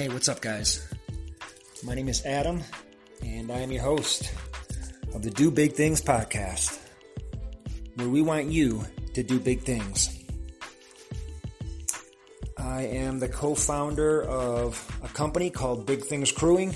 [0.00, 0.88] Hey, what's up, guys?
[1.84, 2.62] My name is Adam,
[3.22, 4.32] and I am your host
[5.14, 6.78] of the Do Big Things podcast,
[7.96, 8.82] where we want you
[9.12, 10.24] to do big things.
[12.56, 16.74] I am the co founder of a company called Big Things Crewing.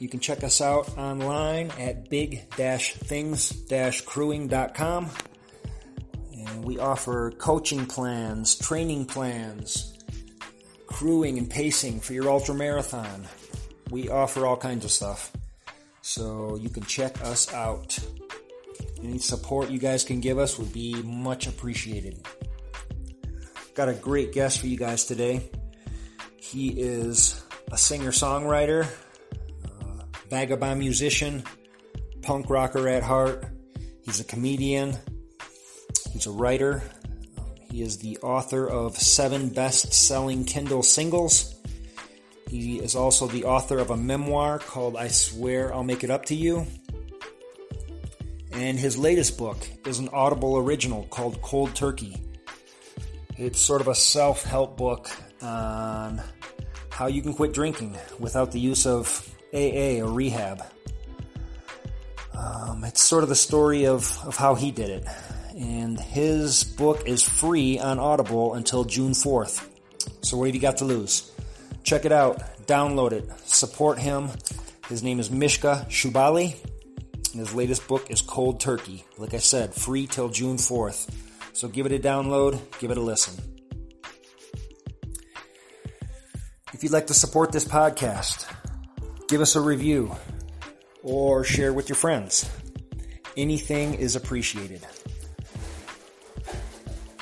[0.00, 3.62] You can check us out online at big things
[4.00, 5.08] crewing.com.
[6.36, 9.97] And we offer coaching plans, training plans,
[10.98, 13.24] crewing and pacing for your ultra marathon.
[13.88, 15.30] We offer all kinds of stuff.
[16.02, 17.96] So you can check us out.
[19.00, 22.26] Any support you guys can give us would be much appreciated.
[23.76, 25.48] Got a great guest for you guys today.
[26.36, 28.84] He is a singer songwriter,
[29.66, 31.44] uh, vagabond musician,
[32.22, 33.46] punk rocker at heart.
[34.02, 34.96] He's a comedian,
[36.10, 36.82] he's a writer,
[37.78, 41.54] he is the author of seven best selling Kindle singles.
[42.48, 46.24] He is also the author of a memoir called I Swear I'll Make It Up
[46.24, 46.66] to You.
[48.50, 52.20] And his latest book is an Audible original called Cold Turkey.
[53.36, 55.08] It's sort of a self help book
[55.40, 56.20] on
[56.90, 60.64] how you can quit drinking without the use of AA or rehab.
[62.36, 65.06] Um, it's sort of the story of, of how he did it
[65.58, 69.68] and his book is free on Audible until June 4th.
[70.22, 71.32] So, what have you got to lose?
[71.82, 74.30] Check it out, download it, support him.
[74.88, 76.56] His name is Mishka Shubaly,
[77.34, 79.04] his latest book is Cold Turkey.
[79.18, 81.12] Like I said, free till June 4th.
[81.52, 83.34] So, give it a download, give it a listen.
[86.72, 88.46] If you'd like to support this podcast,
[89.26, 90.14] give us a review
[91.02, 92.48] or share with your friends.
[93.36, 94.86] Anything is appreciated.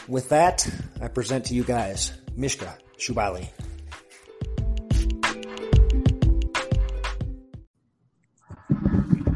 [0.08, 0.68] With that,
[1.02, 3.48] I present to you guys Mishka Shubaly.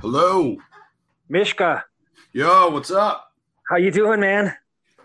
[0.00, 0.56] Hello.
[1.28, 1.84] Mishka.
[2.33, 3.33] Yo, what's up?
[3.69, 4.55] How you doing, man?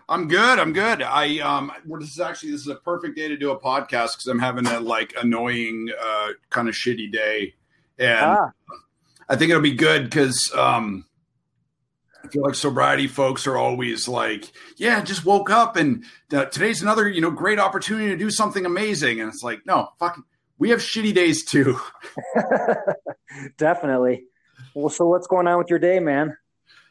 [0.08, 0.60] I'm good.
[0.60, 1.02] I'm good.
[1.02, 4.28] I um this is actually this is a perfect day to do a podcast because
[4.28, 7.56] I'm having a like annoying uh kind of shitty day.
[7.98, 8.52] And ah.
[9.28, 11.06] I think it'll be good because um
[12.26, 16.04] I feel like sobriety folks are always like, yeah, just woke up and
[16.34, 19.22] uh, today's another, you know, great opportunity to do something amazing.
[19.22, 20.24] And it's like, no, fucking,
[20.58, 21.80] we have shitty days too.
[23.58, 24.24] Definitely.
[24.74, 26.36] Well, so what's going on with your day, man?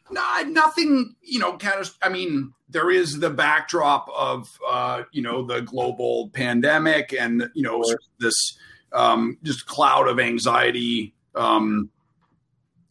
[0.09, 5.21] Nah, nothing, you know, kind of, I mean, there is the backdrop of, uh, you
[5.21, 7.83] know, the global pandemic and, you know,
[8.19, 8.57] this
[8.93, 11.89] um, just cloud of anxiety um,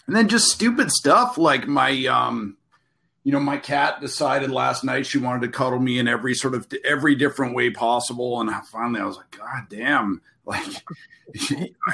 [0.07, 2.57] and then just stupid stuff like my um
[3.25, 6.55] you know my cat decided last night she wanted to cuddle me in every sort
[6.55, 8.41] of every different way possible.
[8.41, 10.21] And I finally i was like god damn.
[10.47, 10.63] Like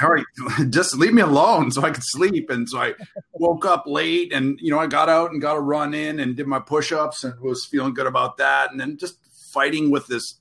[0.03, 0.25] all right
[0.69, 2.49] just leave me alone so i could sleep.
[2.49, 2.93] And so i
[3.31, 6.35] woke up late and you know i got out and got a run in and
[6.35, 8.71] did my push-ups and was feeling good about that.
[8.71, 10.35] And then just fighting with this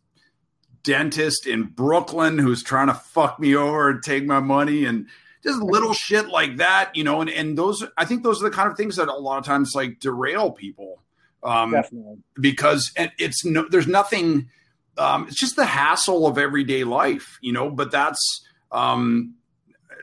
[0.82, 4.84] dentist in brooklyn who's trying to fuck me over and take my money.
[4.86, 5.06] And
[5.42, 8.54] just little shit like that, you know, and, and those, I think those are the
[8.54, 11.02] kind of things that a lot of times like derail people.
[11.42, 12.18] Um, Definitely.
[12.38, 14.50] because it's no, there's nothing,
[14.98, 19.34] um, it's just the hassle of everyday life, you know, but that's, um,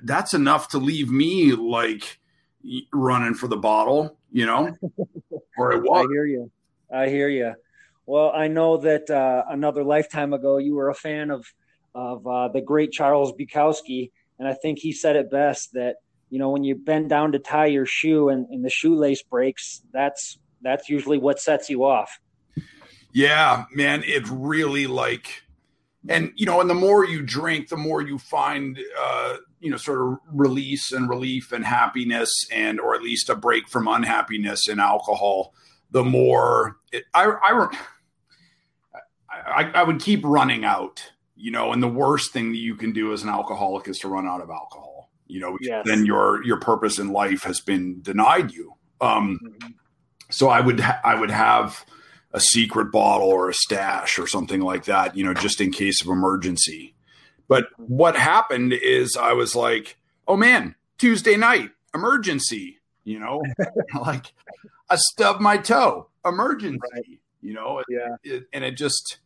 [0.04, 2.20] that's enough to leave me like
[2.92, 4.76] running for the bottle, you know,
[5.58, 6.08] or it was.
[6.08, 6.52] I hear you.
[6.92, 7.54] I hear you.
[8.06, 11.46] Well, I know that uh, another lifetime ago, you were a fan of
[11.94, 15.96] of uh, the great Charles Bukowski, and I think he said it best that,
[16.30, 19.82] you know, when you bend down to tie your shoe and, and the shoelace breaks,
[19.92, 22.20] that's that's usually what sets you off.
[23.14, 25.44] Yeah, man, it really like
[26.10, 29.78] and you know, and the more you drink, the more you find uh, you know,
[29.78, 34.70] sort of release and relief and happiness and or at least a break from unhappiness
[34.70, 35.54] in alcohol,
[35.92, 37.68] the more it, I, I
[39.32, 42.92] I I would keep running out you know, and the worst thing that you can
[42.92, 45.86] do as an alcoholic is to run out of alcohol, you know, yes.
[45.86, 48.74] then your, your purpose in life has been denied you.
[49.00, 49.72] Um, mm-hmm.
[50.32, 51.86] so I would, ha- I would have
[52.34, 56.02] a secret bottle or a stash or something like that, you know, just in case
[56.02, 56.96] of emergency.
[57.48, 59.98] But what happened is I was like,
[60.28, 63.42] oh man, Tuesday night, emergency, you know,
[64.02, 64.34] like
[64.90, 67.20] I stubbed my toe, emergency, right.
[67.42, 68.16] you know, yeah.
[68.24, 69.20] It, and it just,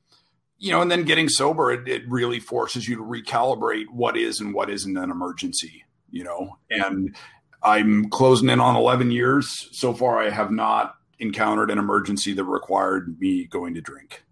[0.62, 4.40] you know, and then getting sober, it, it, really forces you to recalibrate what is
[4.40, 6.60] and what isn't an emergency, you know.
[6.70, 7.16] And
[7.64, 9.68] I'm closing in on 11 years.
[9.72, 14.24] So far, I have not encountered an emergency that required me going to drink.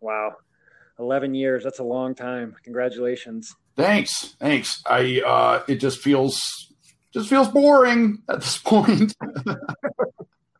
[0.00, 0.32] Wow.
[0.98, 1.62] 11 years.
[1.62, 2.56] That's a long time.
[2.64, 3.54] Congratulations.
[3.76, 4.34] Thanks.
[4.40, 4.82] Thanks.
[4.84, 6.72] I, uh, it just feels,
[7.14, 9.14] just feels boring at this point.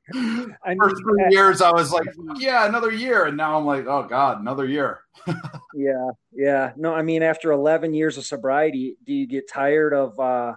[0.14, 3.26] I First three years, I was like, yeah, another year.
[3.26, 5.00] And now I'm like, oh God, another year.
[5.75, 6.10] yeah.
[6.32, 6.72] Yeah.
[6.76, 10.54] No, I mean, after 11 years of sobriety, do you get tired of, uh,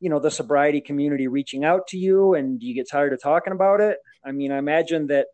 [0.00, 3.20] you know, the sobriety community reaching out to you and do you get tired of
[3.20, 3.98] talking about it?
[4.24, 5.26] I mean, I imagine that,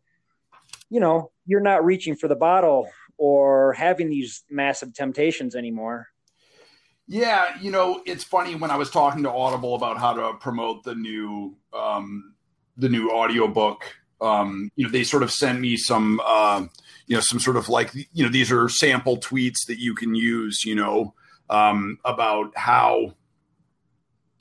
[0.88, 6.08] you know, you're not reaching for the bottle or having these massive temptations anymore.
[7.06, 10.84] Yeah, you know, it's funny when I was talking to Audible about how to promote
[10.84, 12.29] the new um,
[12.80, 13.82] the new audiobook.
[14.20, 16.66] Um, you know, they sort of sent me some uh,
[17.06, 20.14] you know some sort of like you know these are sample tweets that you can
[20.14, 20.64] use.
[20.64, 21.14] You know,
[21.48, 23.14] um, about how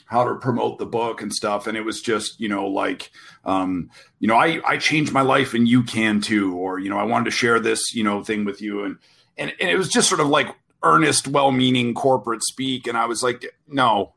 [0.09, 3.12] how to promote the book and stuff and it was just you know like
[3.45, 3.89] um,
[4.19, 7.03] you know i i changed my life and you can too or you know i
[7.03, 8.97] wanted to share this you know thing with you and
[9.38, 10.47] and, and it was just sort of like
[10.81, 14.13] earnest well-meaning corporate speak and i was like no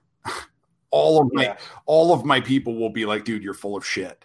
[0.93, 1.56] all of my yeah.
[1.87, 4.25] all of my people will be like dude you're full of shit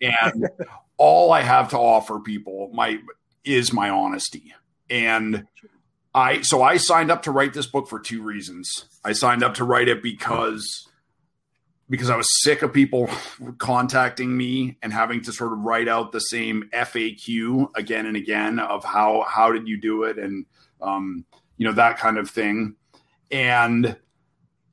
[0.00, 0.48] and
[0.96, 2.98] all i have to offer people my
[3.44, 4.54] is my honesty
[4.88, 5.46] and
[6.14, 9.54] i so i signed up to write this book for two reasons i signed up
[9.54, 10.88] to write it because
[11.92, 13.10] because I was sick of people
[13.58, 18.58] contacting me and having to sort of write out the same FAQ again and again
[18.58, 20.46] of how how did you do it and
[20.80, 21.26] um,
[21.58, 22.76] you know that kind of thing.
[23.30, 23.96] And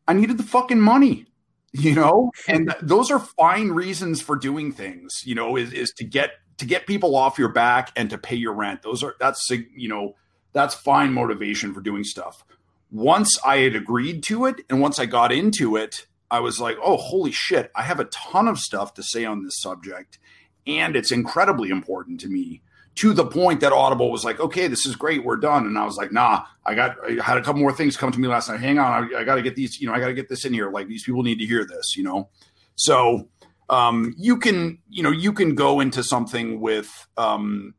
[0.07, 1.25] I needed the fucking money,
[1.73, 5.21] you know, and those are fine reasons for doing things.
[5.25, 8.35] You know, is is to get to get people off your back and to pay
[8.35, 8.81] your rent.
[8.81, 10.15] Those are that's you know
[10.53, 12.43] that's fine motivation for doing stuff.
[12.91, 16.77] Once I had agreed to it and once I got into it I was like,
[16.83, 20.19] oh, holy shit, I have a ton of stuff to say on this subject.
[20.67, 22.61] And it's incredibly important to me
[22.95, 25.65] to the point that Audible was like, okay, this is great, we're done.
[25.65, 28.19] And I was like, nah, I got, I had a couple more things come to
[28.19, 28.59] me last night.
[28.59, 30.43] Hang on, I, I got to get these, you know, I got to get this
[30.43, 30.69] in here.
[30.69, 32.29] Like these people need to hear this, you know?
[32.75, 33.29] So,
[33.69, 37.75] um, you can, you know, you can go into something with, um,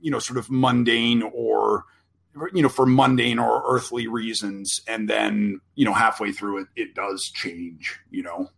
[0.00, 1.84] you know, sort of mundane or,
[2.52, 4.80] you know, for mundane or earthly reasons.
[4.86, 8.50] And then, you know, halfway through it, it does change, you know.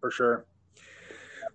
[0.00, 0.46] For sure.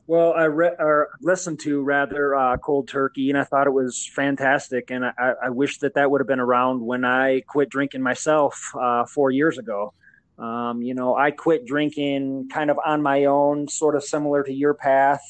[0.08, 4.08] Well, I re- or listened to rather uh, Cold Turkey, and I thought it was
[4.16, 4.92] fantastic.
[4.92, 8.72] And I, I wish that that would have been around when I quit drinking myself
[8.80, 9.94] uh, four years ago.
[10.38, 14.54] Um, you know, I quit drinking kind of on my own, sort of similar to
[14.54, 15.22] your path.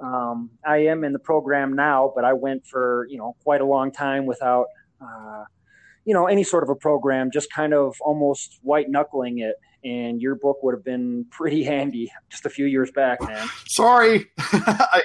[0.00, 3.64] Um, I am in the program now, but I went for you know quite a
[3.66, 4.66] long time without
[5.00, 5.44] uh,
[6.06, 9.56] you know, any sort of a program, just kind of almost white knuckling it.
[9.86, 13.46] And your book would have been pretty handy just a few years back, man.
[13.66, 15.00] Sorry, I,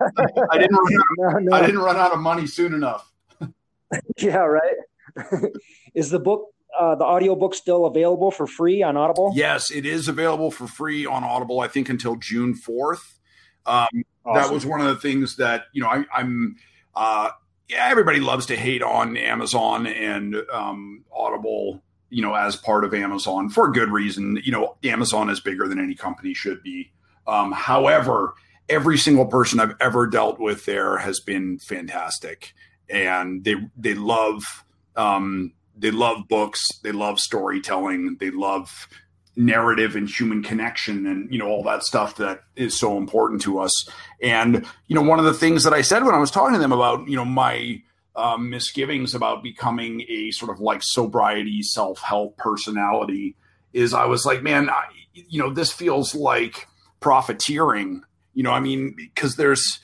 [0.00, 1.56] I, didn't run out, no, no.
[1.56, 3.10] I didn't run out of money soon enough.
[4.18, 4.76] yeah, right.
[5.94, 9.32] Is the book uh, the audiobook still available for free on Audible?
[9.34, 11.60] Yes, it is available for free on Audible.
[11.60, 13.18] I think until June fourth.
[13.66, 13.88] Um,
[14.24, 14.34] awesome.
[14.34, 16.56] That was one of the things that you know I, am
[16.94, 17.30] uh,
[17.68, 21.82] yeah, everybody loves to hate on Amazon and um, Audible,
[22.12, 24.38] you know, as part of Amazon for good reason.
[24.44, 26.92] You know, Amazon is bigger than any company should be.
[27.26, 28.34] Um, however,
[28.68, 32.52] every single person I've ever dealt with there has been fantastic,
[32.88, 38.88] and they they love um, they love books, they love storytelling, they love
[39.34, 43.58] narrative and human connection and you know all that stuff that is so important to
[43.58, 43.88] us
[44.22, 46.58] and you know one of the things that i said when i was talking to
[46.58, 47.80] them about you know my
[48.14, 53.36] um, misgivings about becoming a sort of like sobriety self-help personality
[53.72, 56.68] is i was like man I, you know this feels like
[57.00, 58.02] profiteering
[58.34, 59.80] you know i mean because there's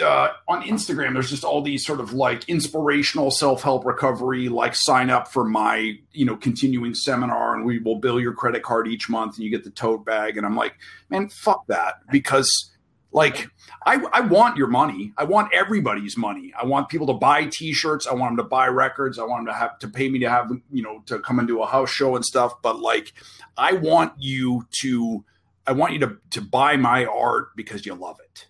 [0.00, 4.74] uh, on Instagram, there's just all these sort of like inspirational self help recovery, like
[4.74, 8.88] sign up for my, you know, continuing seminar and we will bill your credit card
[8.88, 10.36] each month and you get the tote bag.
[10.36, 10.74] And I'm like,
[11.08, 11.94] man, fuck that.
[12.10, 12.70] Because
[13.16, 13.48] like,
[13.86, 15.14] I, I want your money.
[15.16, 16.52] I want everybody's money.
[16.60, 18.06] I want people to buy t-shirts.
[18.06, 19.18] I want them to buy records.
[19.18, 21.48] I want them to have to pay me to have, you know, to come and
[21.48, 22.60] do a house show and stuff.
[22.60, 23.14] But like,
[23.56, 25.24] I want you to,
[25.66, 28.48] I want you to, to buy my art because you love it.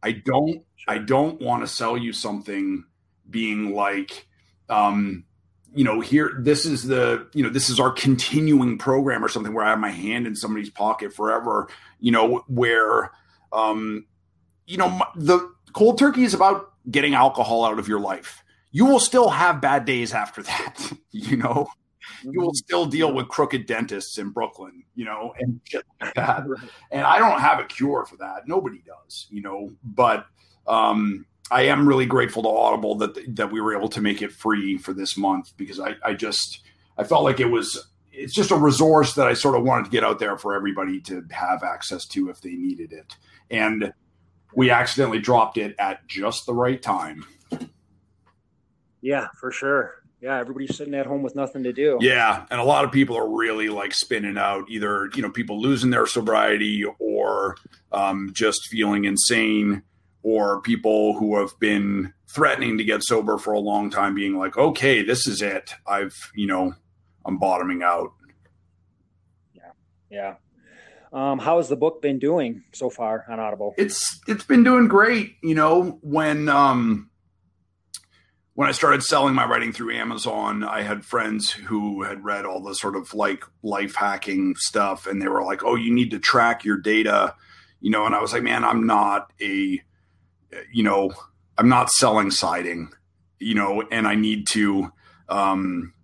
[0.00, 2.84] I don't I don't want to sell you something
[3.28, 4.28] being like,
[4.68, 5.24] um,
[5.74, 9.52] you know, here, this is the, you know, this is our continuing program or something
[9.52, 11.68] where I have my hand in somebody's pocket forever,
[11.98, 13.10] you know, where,
[13.54, 14.06] um,
[14.66, 18.42] you know, the cold turkey is about getting alcohol out of your life.
[18.72, 21.68] You will still have bad days after that, you know,
[22.22, 22.56] you will mm-hmm.
[22.56, 26.44] still deal with crooked dentists in Brooklyn, you know, and shit like that.
[26.90, 28.46] And I don't have a cure for that.
[28.46, 30.26] Nobody does, you know, but,
[30.66, 34.32] um, I am really grateful to Audible that that we were able to make it
[34.32, 36.60] free for this month because I, I just
[36.96, 39.90] I felt like it was it's just a resource that I sort of wanted to
[39.90, 43.16] get out there for everybody to have access to if they needed it.
[43.50, 43.92] And
[44.54, 47.24] we accidentally dropped it at just the right time.
[49.00, 50.04] Yeah, for sure.
[50.24, 51.98] Yeah, everybody's sitting at home with nothing to do.
[52.00, 55.60] Yeah, and a lot of people are really like spinning out, either you know people
[55.60, 57.56] losing their sobriety or
[57.92, 59.82] um, just feeling insane,
[60.22, 64.56] or people who have been threatening to get sober for a long time, being like,
[64.56, 65.74] "Okay, this is it.
[65.86, 66.74] I've you know
[67.26, 68.12] I'm bottoming out."
[69.52, 69.72] Yeah,
[70.10, 70.34] yeah.
[71.14, 73.72] Um, how has the book been doing so far on Audible?
[73.78, 75.36] It's it's been doing great.
[75.44, 77.08] You know, when um,
[78.54, 82.60] when I started selling my writing through Amazon, I had friends who had read all
[82.60, 86.18] the sort of like life hacking stuff, and they were like, "Oh, you need to
[86.18, 87.36] track your data,"
[87.80, 88.06] you know.
[88.06, 89.80] And I was like, "Man, I'm not a,
[90.72, 91.12] you know,
[91.56, 92.90] I'm not selling siding,
[93.38, 94.92] you know, and I need to,
[95.28, 95.94] um,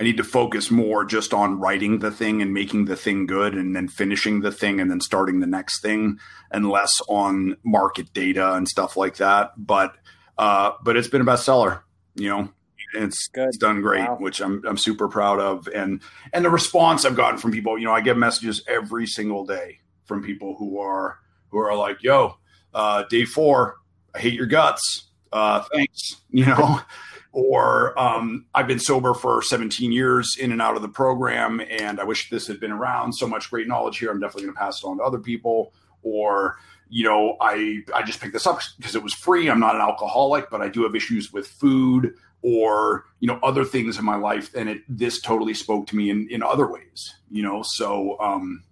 [0.00, 3.54] I need to focus more just on writing the thing and making the thing good,
[3.54, 6.18] and then finishing the thing, and then starting the next thing,
[6.50, 9.96] and less on market data and stuff like that." But
[10.36, 11.82] uh, but it's been a bestseller
[12.18, 12.48] you know,
[12.94, 13.48] it's Good.
[13.48, 14.16] it's done great, wow.
[14.18, 15.68] which I'm I'm super proud of.
[15.68, 16.02] And
[16.32, 19.80] and the response I've gotten from people, you know, I get messages every single day
[20.04, 21.18] from people who are
[21.50, 22.36] who are like, "Yo,
[22.74, 23.76] uh, day four,
[24.14, 25.08] I hate your guts.
[25.32, 26.80] Uh, thanks," you know.
[27.38, 32.00] Or um, I've been sober for 17 years in and out of the program, and
[32.00, 33.12] I wish this had been around.
[33.12, 34.10] So much great knowledge here.
[34.10, 35.72] I'm definitely going to pass it on to other people.
[36.02, 36.56] Or
[36.88, 39.48] you know, I I just picked this up because it was free.
[39.48, 43.64] I'm not an alcoholic, but I do have issues with food or you know other
[43.64, 47.14] things in my life, and it this totally spoke to me in in other ways.
[47.30, 48.64] You know, so um,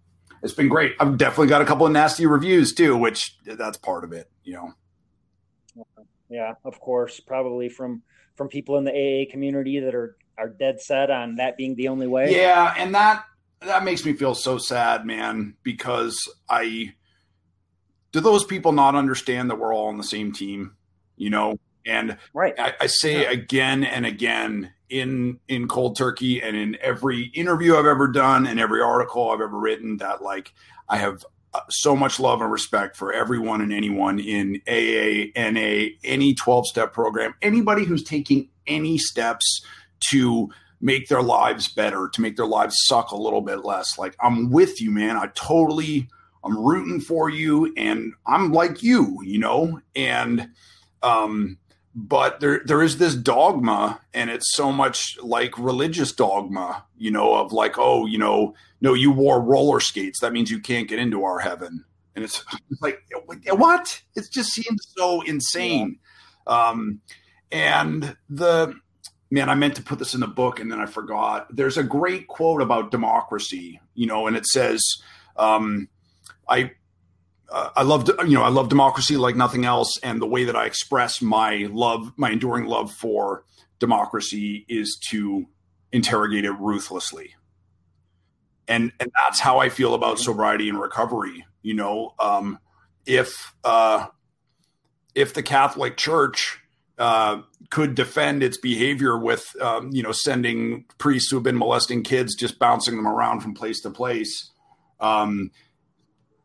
[0.43, 0.97] it's been great.
[0.99, 4.29] I've definitely got a couple of nasty reviews too, which that's part of it.
[4.43, 4.73] You know.
[6.29, 8.03] Yeah, of course, probably from
[8.37, 11.89] from people in the AA community that are are dead set on that being the
[11.89, 12.35] only way.
[12.35, 13.25] Yeah, and that
[13.61, 16.17] that makes me feel so sad, man, because
[16.49, 16.95] I
[18.13, 20.77] do those people not understand that we're all on the same team?
[21.17, 22.55] You know, and right.
[22.59, 23.31] I, I say yeah.
[23.31, 28.61] again and again in in cold turkey and in every interview I've ever done and
[28.61, 30.53] every article I've ever written that like
[30.89, 31.25] I have
[31.69, 36.93] so much love and respect for everyone and anyone in AA, NA, any 12 step
[36.93, 39.65] program, anybody who's taking any steps
[40.11, 43.99] to make their lives better, to make their lives suck a little bit less.
[43.99, 45.17] Like I'm with you, man.
[45.17, 46.09] I totally
[46.45, 50.49] I'm rooting for you and I'm like you, you know, and,
[51.03, 51.59] um,
[51.99, 57.35] but there, there is this dogma and it's so much like religious dogma, you know,
[57.35, 60.21] of like, oh, you know, no, you wore roller skates.
[60.21, 61.87] That means you can't get into our heaven.
[62.15, 62.45] And it's,
[62.83, 63.03] like,
[63.49, 64.03] what?
[64.15, 65.99] It just seems so insane.
[66.47, 66.69] Yeah.
[66.69, 67.01] Um,
[67.51, 68.75] and the,
[69.31, 71.47] man, I meant to put this in the book and then I forgot.
[71.49, 74.83] There's a great quote about democracy, you know, and it says,
[75.39, 75.89] um,
[76.47, 76.73] I
[77.49, 80.57] uh, I love you know I love democracy like nothing else, and the way that
[80.57, 83.45] I express my love, my enduring love for
[83.79, 85.47] democracy, is to
[85.93, 87.35] interrogate it ruthlessly.
[88.69, 91.47] And and that's how I feel about sobriety and recovery.
[91.63, 92.59] You know, um,
[93.07, 94.07] if uh,
[95.15, 96.59] if the Catholic Church
[96.99, 102.03] uh, could defend its behavior with, um, you know, sending priests who have been molesting
[102.03, 104.51] kids, just bouncing them around from place to place,
[105.01, 105.51] um,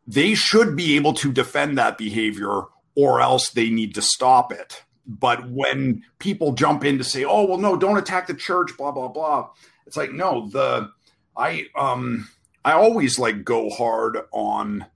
[0.06, 2.62] they should be able to defend that behavior
[2.94, 4.82] or else they need to stop it.
[5.06, 8.92] But when people jump in to say, "Oh, well no, don't attack the church," blah
[8.92, 9.50] blah blah.
[9.86, 10.90] It's like, "No, the
[11.36, 12.28] I um
[12.64, 14.86] I always like go hard on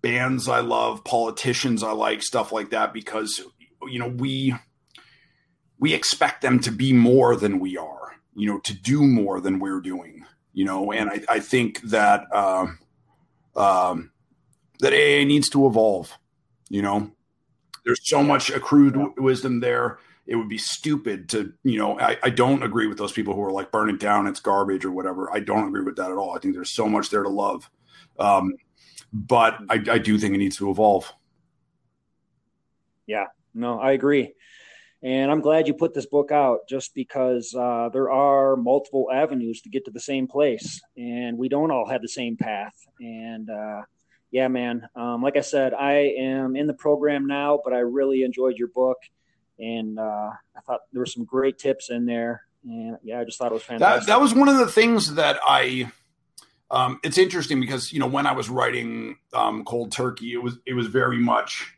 [0.00, 3.42] bands I love, politicians I like, stuff like that because
[3.86, 4.54] you know, we
[5.78, 9.58] we expect them to be more than we are, you know, to do more than
[9.58, 12.66] we're doing, you know, and I, I think that uh,
[13.58, 14.10] um,
[14.80, 16.16] that AA needs to evolve.
[16.70, 17.10] You know,
[17.84, 19.98] there's so much accrued w- wisdom there.
[20.26, 23.42] It would be stupid to, you know, I, I don't agree with those people who
[23.42, 25.32] are like, burn it down, it's garbage or whatever.
[25.32, 26.36] I don't agree with that at all.
[26.36, 27.70] I think there's so much there to love.
[28.18, 28.54] Um,
[29.12, 31.10] but I, I do think it needs to evolve.
[33.06, 33.24] Yeah,
[33.54, 34.34] no, I agree.
[35.02, 39.60] And I'm glad you put this book out just because uh, there are multiple avenues
[39.62, 42.74] to get to the same place, and we don't all have the same path.
[42.98, 43.82] And uh,
[44.32, 48.24] yeah, man, um, like I said, I am in the program now, but I really
[48.24, 48.98] enjoyed your book,
[49.58, 52.42] and uh, I thought there were some great tips in there.
[52.64, 54.06] And yeah, I just thought it was fantastic.
[54.06, 55.92] That, that was one of the things that I.
[56.70, 60.58] Um, it's interesting because you know when I was writing um, Cold Turkey, it was
[60.66, 61.77] it was very much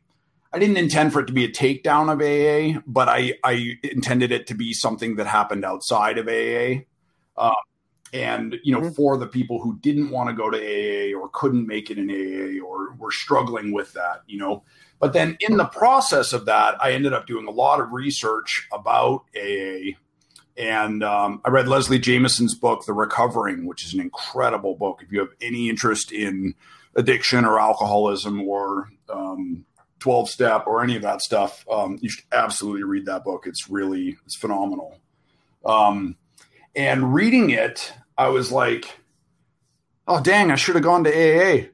[0.52, 4.32] I didn't intend for it to be a takedown of AA, but I, I intended
[4.32, 6.82] it to be something that happened outside of AA.
[7.36, 7.54] Uh,
[8.12, 8.94] and, you know, mm-hmm.
[8.94, 12.10] for the people who didn't want to go to AA or couldn't make it in
[12.10, 14.64] AA or were struggling with that, you know.
[14.98, 18.68] But then in the process of that, I ended up doing a lot of research
[18.72, 19.92] about AA.
[20.56, 25.00] And um, I read Leslie Jamison's book, The Recovering, which is an incredible book.
[25.02, 26.54] If you have any interest in
[26.96, 29.64] addiction or alcoholism or um,
[30.00, 33.44] 12 step or any of that stuff, um, you should absolutely read that book.
[33.46, 34.98] It's really, it's phenomenal.
[35.64, 36.16] Um,
[36.74, 38.98] and reading it, I was like,
[40.08, 41.66] oh, dang, I should have gone to AA.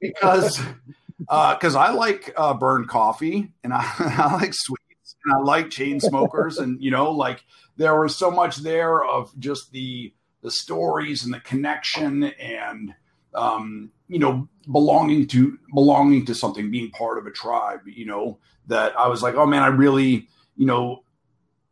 [0.00, 0.60] because
[1.18, 5.70] because uh, I like uh, burned coffee and I, I like sweets and I like
[5.70, 7.44] chain smokers and you know like
[7.76, 10.12] there was so much there of just the
[10.42, 12.94] the stories and the connection and
[13.34, 18.38] um, you know, belonging to belonging to something, being part of a tribe, you know,
[18.66, 21.04] that I was like, oh man, I really, you know,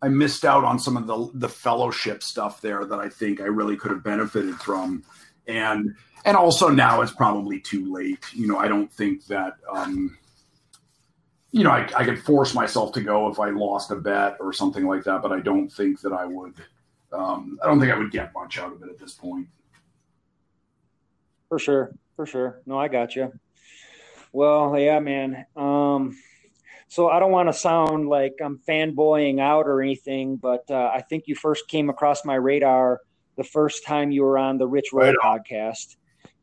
[0.02, 3.44] I missed out on some of the the fellowship stuff there that I think I
[3.44, 5.02] really could have benefited from.
[5.46, 8.24] And and also now it's probably too late.
[8.32, 10.18] You know, I don't think that um,
[11.52, 14.52] you know, I, I could force myself to go if I lost a bet or
[14.52, 16.54] something like that, but I don't think that I would
[17.12, 19.48] um, I don't think I would get much out of it at this point.
[21.48, 22.60] For sure, for sure.
[22.66, 23.32] No, I got you.
[24.32, 25.46] Well, yeah, man.
[25.54, 26.18] Um,
[26.88, 31.02] so I don't want to sound like I'm fanboying out or anything, but uh, I
[31.02, 33.00] think you first came across my radar
[33.36, 35.96] the first time you were on the Rich Roll right podcast,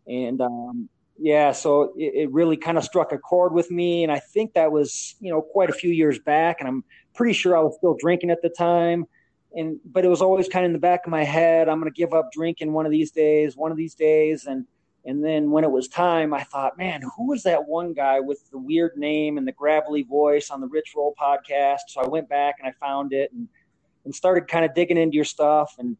[0.05, 4.11] and um, yeah, so it, it really kind of struck a chord with me, and
[4.11, 6.83] I think that was you know quite a few years back, and I'm
[7.15, 9.07] pretty sure I was still drinking at the time
[9.55, 11.91] and but it was always kind of in the back of my head i'm going
[11.91, 14.65] to give up drinking one of these days one of these days and
[15.05, 18.49] and then when it was time, I thought, man, who was that one guy with
[18.51, 21.79] the weird name and the gravelly voice on the Rich Roll podcast?
[21.89, 23.49] So I went back and I found it and,
[24.05, 25.97] and started kind of digging into your stuff and,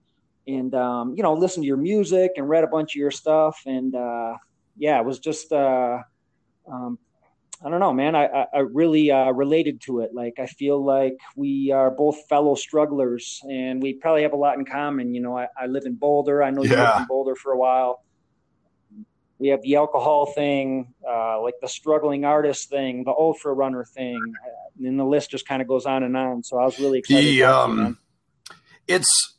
[0.48, 3.60] and, um, you know, listened to your music and read a bunch of your stuff.
[3.66, 4.36] And, uh,
[4.78, 6.00] yeah, it was just, uh,
[6.72, 6.98] um,
[7.66, 8.16] I don't know, man.
[8.16, 10.14] I, I really uh, related to it.
[10.14, 14.58] Like, I feel like we are both fellow strugglers and we probably have a lot
[14.58, 15.14] in common.
[15.14, 16.42] You know, I, I live in Boulder.
[16.42, 18.02] I know you lived in Boulder for a while
[19.40, 24.20] we have the alcohol thing, uh, like the struggling artist thing, the ultra runner thing,
[24.84, 26.44] and the list just kind of goes on and on.
[26.44, 27.26] So I was really excited.
[27.26, 27.98] The, um,
[28.88, 29.36] it's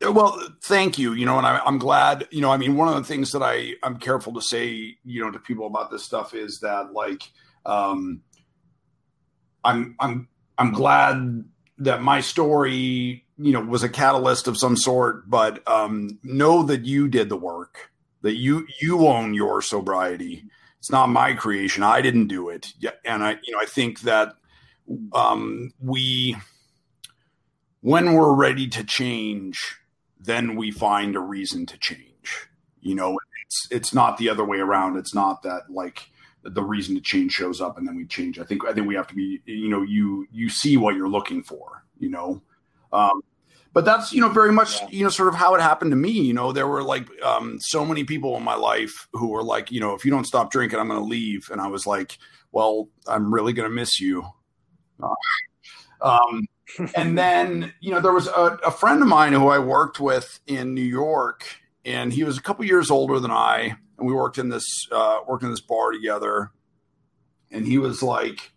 [0.00, 1.12] well, thank you.
[1.12, 2.28] You know, and I, am glad.
[2.30, 5.24] You know, I mean, one of the things that I I'm careful to say, you
[5.24, 7.22] know, to people about this stuff is that like,
[7.64, 8.22] um,
[9.64, 11.44] I'm I'm I'm glad
[11.78, 16.84] that my story, you know, was a catalyst of some sort, but um, know that
[16.84, 17.90] you did the work
[18.26, 20.44] that you you own your sobriety.
[20.80, 21.84] It's not my creation.
[21.84, 22.72] I didn't do it.
[23.04, 24.34] And I you know I think that
[25.12, 26.36] um, we
[27.82, 29.78] when we're ready to change,
[30.18, 32.48] then we find a reason to change.
[32.80, 34.96] You know, it's it's not the other way around.
[34.96, 36.10] It's not that like
[36.42, 38.40] the reason to change shows up and then we change.
[38.40, 41.08] I think I think we have to be you know you you see what you're
[41.08, 41.84] looking for.
[42.00, 42.42] You know,
[42.92, 43.22] um,
[43.76, 44.88] but that's you know very much yeah.
[44.90, 46.50] you know sort of how it happened to me you know?
[46.50, 49.92] There were like um, so many people in my life who were like you know
[49.92, 51.50] if you don't stop drinking i'm going to leave.
[51.52, 52.16] And i was like
[52.52, 54.24] well i'm really going to miss you.
[55.02, 55.12] Uh,
[56.00, 56.46] um,
[56.96, 60.40] and then you know there was a, a, friend of mine who i worked with
[60.46, 61.44] in new york
[61.84, 65.20] and he was a couple years older than i and we worked in this uh,
[65.26, 66.50] worked in this bar together.
[67.50, 68.52] And he was like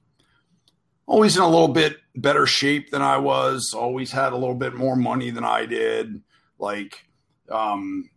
[1.09, 4.75] always in a little bit better shape than I was, always had a little bit
[4.75, 6.21] more money than I did.
[6.59, 7.07] Like,
[7.49, 8.11] um,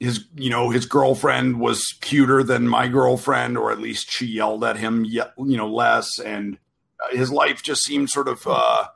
[0.00, 4.64] his, you know, his girlfriend was cuter than my girlfriend, or at least she yelled
[4.64, 6.18] at him, you know, less.
[6.18, 6.56] And
[7.10, 8.86] his life just seemed sort of, uh,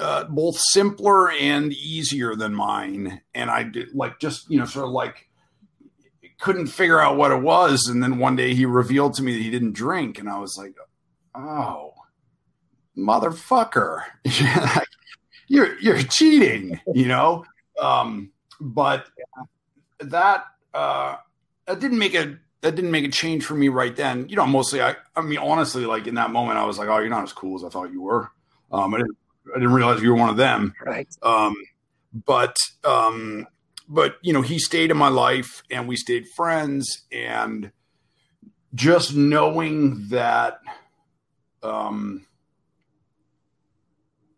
[0.00, 3.20] uh, both simpler and easier than mine.
[3.36, 5.28] And I did like, just, you know, sort of like,
[6.40, 7.86] couldn't figure out what it was.
[7.86, 10.18] And then one day he revealed to me that he didn't drink.
[10.18, 10.74] And I was like,
[11.34, 11.92] oh,
[12.96, 14.02] motherfucker,
[15.48, 17.44] you're you're cheating, you know.
[17.80, 19.06] Um, but
[20.00, 21.16] that uh,
[21.66, 24.28] that didn't make a that didn't make a change for me right then.
[24.28, 26.98] You know, mostly I I mean honestly, like in that moment, I was like, oh,
[26.98, 28.30] you're not as cool as I thought you were.
[28.70, 29.16] Um, I didn't
[29.50, 30.74] I didn't realize you were one of them.
[30.84, 31.08] Right.
[31.22, 31.54] Um,
[32.12, 33.46] but um,
[33.88, 37.72] but you know, he stayed in my life, and we stayed friends, and
[38.74, 40.60] just knowing that
[41.62, 42.26] um,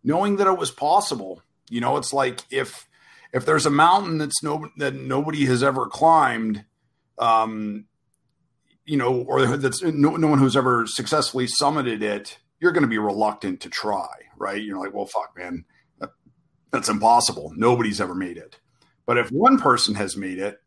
[0.02, 1.42] knowing that it was possible.
[1.68, 2.88] You know, it's like if
[3.32, 6.64] if there's a mountain that's no that nobody has ever climbed,
[7.18, 7.86] um,
[8.84, 12.88] you know, or that's no, no one who's ever successfully summited it, you're going to
[12.88, 14.62] be reluctant to try, right?
[14.62, 15.64] You're like, well, fuck, man,
[15.98, 16.10] that,
[16.70, 17.52] that's impossible.
[17.56, 18.58] Nobody's ever made it.
[19.06, 20.60] But if one person has made it,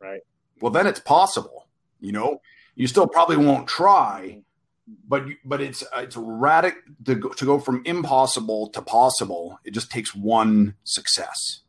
[0.00, 0.22] right,
[0.60, 1.68] well, then it's possible.
[2.00, 2.40] You know,
[2.74, 4.43] you still probably won't try,
[4.86, 9.58] but but it's it's radical to go, to go from impossible to possible.
[9.64, 11.60] It just takes one success.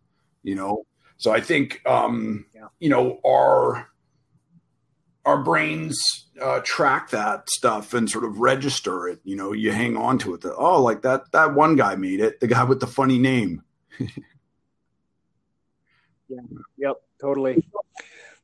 [0.44, 0.86] You know,
[1.18, 2.68] so I think um, yeah.
[2.80, 3.90] you know our
[5.26, 5.98] our brains
[6.42, 9.20] uh, track that stuff and sort of register it.
[9.24, 10.42] You know, you hang on to it.
[10.42, 12.40] That oh, like that that one guy made it.
[12.40, 13.64] The guy with the funny name.
[14.00, 14.10] yeah.
[16.78, 16.96] Yep.
[17.20, 17.66] Totally.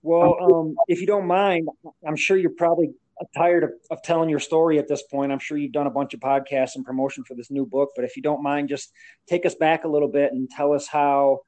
[0.01, 1.67] Well, um, if you don't mind,
[2.07, 2.93] I'm sure you're probably
[3.35, 5.31] tired of, of telling your story at this point.
[5.31, 8.05] I'm sure you've done a bunch of podcasts and promotion for this new book, but
[8.05, 8.91] if you don't mind, just
[9.27, 11.39] take us back a little bit and tell us how,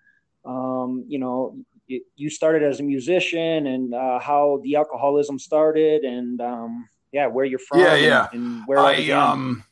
[0.45, 1.57] um, you know,
[1.87, 7.27] you, you, started as a musician and uh, how the alcoholism started and, um, yeah,
[7.27, 7.79] where you're from.
[7.79, 8.27] Yeah, yeah.
[8.31, 9.63] And, and where I, um,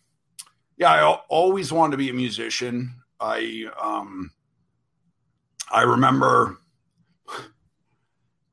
[0.77, 2.93] yeah, I always wanted to be a musician.
[3.19, 4.31] I, um,
[5.69, 6.57] I remember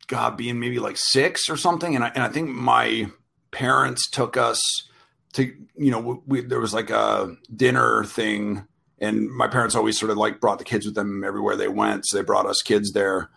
[0.06, 3.10] God being maybe like six or something, and I, and I think my
[3.50, 4.60] parents took us
[5.32, 8.66] to you know we, there was like a dinner thing
[9.00, 12.06] and my parents always sort of like brought the kids with them everywhere they went
[12.06, 13.30] so they brought us kids there.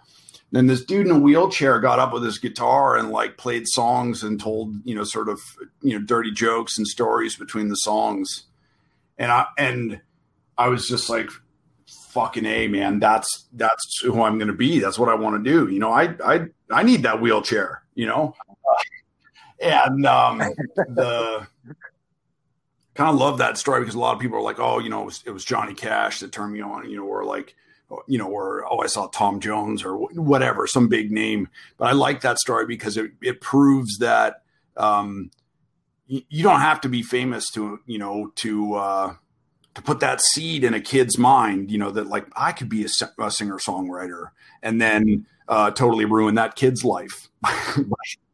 [0.53, 4.21] And this dude in a wheelchair got up with his guitar and like played songs
[4.21, 5.39] and told you know sort of
[5.81, 8.43] you know dirty jokes and stories between the songs.
[9.17, 10.01] And i and
[10.57, 11.29] i was just like
[12.09, 14.79] fucking a man that's that's who i'm going to be.
[14.79, 15.71] That's what i want to do.
[15.71, 18.35] You know i i i need that wheelchair you know
[19.61, 20.37] and um,
[20.75, 21.47] the
[22.93, 25.01] kind of love that story because a lot of people are like, oh, you know,
[25.01, 27.55] it was, it was Johnny Cash that turned me on, you know, or like,
[28.07, 31.49] you know, or oh, I saw Tom Jones or whatever, some big name.
[31.77, 34.43] But I like that story because it, it proves that
[34.77, 35.31] um,
[36.07, 39.13] you, you don't have to be famous to, you know, to uh,
[39.73, 42.85] to put that seed in a kid's mind, you know, that like I could be
[42.85, 44.27] a, a singer songwriter,
[44.61, 47.29] and then uh, totally ruin that kid's life.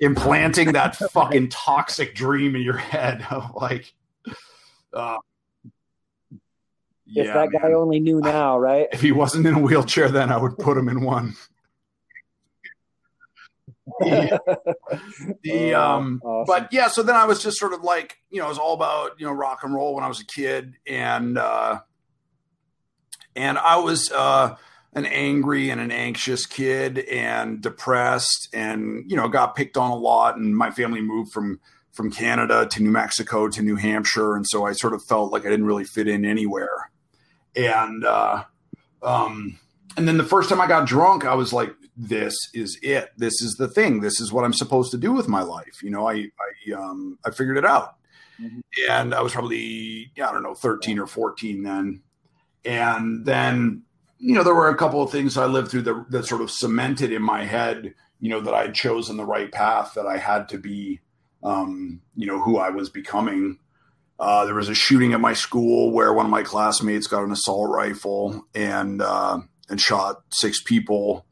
[0.00, 3.92] implanting that fucking toxic dream in your head of like
[4.92, 5.18] uh,
[7.08, 8.88] if yeah, that guy only knew now, right?
[8.92, 11.36] If he wasn't in a wheelchair, then I would put him in one.
[14.00, 14.40] the,
[15.42, 16.44] the oh, um awesome.
[16.46, 18.74] but yeah so then i was just sort of like you know it was all
[18.74, 21.78] about you know rock and roll when i was a kid and uh
[23.36, 24.56] and i was uh
[24.96, 29.96] an angry and an anxious kid and depressed and you know got picked on a
[29.96, 30.36] lot.
[30.36, 31.60] And my family moved from
[31.92, 34.34] from Canada to New Mexico to New Hampshire.
[34.34, 36.90] And so I sort of felt like I didn't really fit in anywhere.
[37.54, 38.44] And uh,
[39.02, 39.58] um,
[39.96, 43.10] and then the first time I got drunk I was like this is it.
[43.16, 44.00] This is the thing.
[44.00, 45.82] This is what I'm supposed to do with my life.
[45.82, 47.92] You know I I um I figured it out.
[48.38, 48.60] Mm-hmm.
[48.90, 52.02] and I was probably yeah, I don't know 13 or 14 then.
[52.66, 53.85] And then
[54.18, 56.50] you know, there were a couple of things I lived through that, that sort of
[56.50, 60.16] cemented in my head, you know, that I had chosen the right path, that I
[60.16, 61.00] had to be,
[61.42, 63.58] um, you know, who I was becoming.
[64.18, 67.32] Uh, there was a shooting at my school where one of my classmates got an
[67.32, 71.26] assault rifle and uh, and shot six people,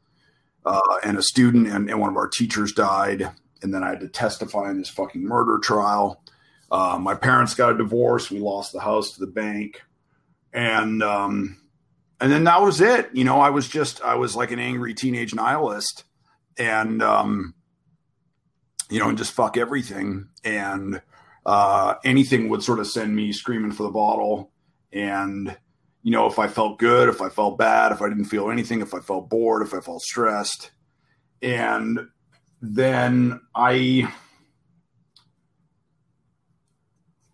[0.65, 3.31] uh, and a student and, and, one of our teachers died.
[3.63, 6.21] And then I had to testify in this fucking murder trial.
[6.69, 8.29] Uh, my parents got a divorce.
[8.29, 9.81] We lost the house to the bank,
[10.53, 11.57] and um,
[12.25, 13.11] and then that was it.
[13.13, 16.05] You know, I was just I was like an angry teenage nihilist,
[16.57, 17.53] and um,
[18.89, 21.03] you know, and just fuck everything, and
[21.45, 24.51] uh, anything would sort of send me screaming for the bottle,
[24.91, 25.55] and
[26.01, 28.81] you know, if I felt good, if I felt bad, if I didn't feel anything,
[28.81, 30.71] if I felt bored, if I felt stressed,
[31.43, 32.07] and
[32.59, 34.11] then I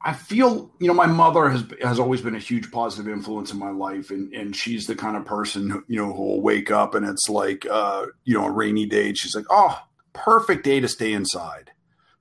[0.04, 3.60] I feel, you know, my mother has has always been a huge positive influence in
[3.60, 6.72] my life, and and she's the kind of person who, you know who will wake
[6.72, 9.10] up and it's like, uh, you know, a rainy day.
[9.10, 9.80] And she's like, "Oh,
[10.14, 11.72] perfect day to stay inside."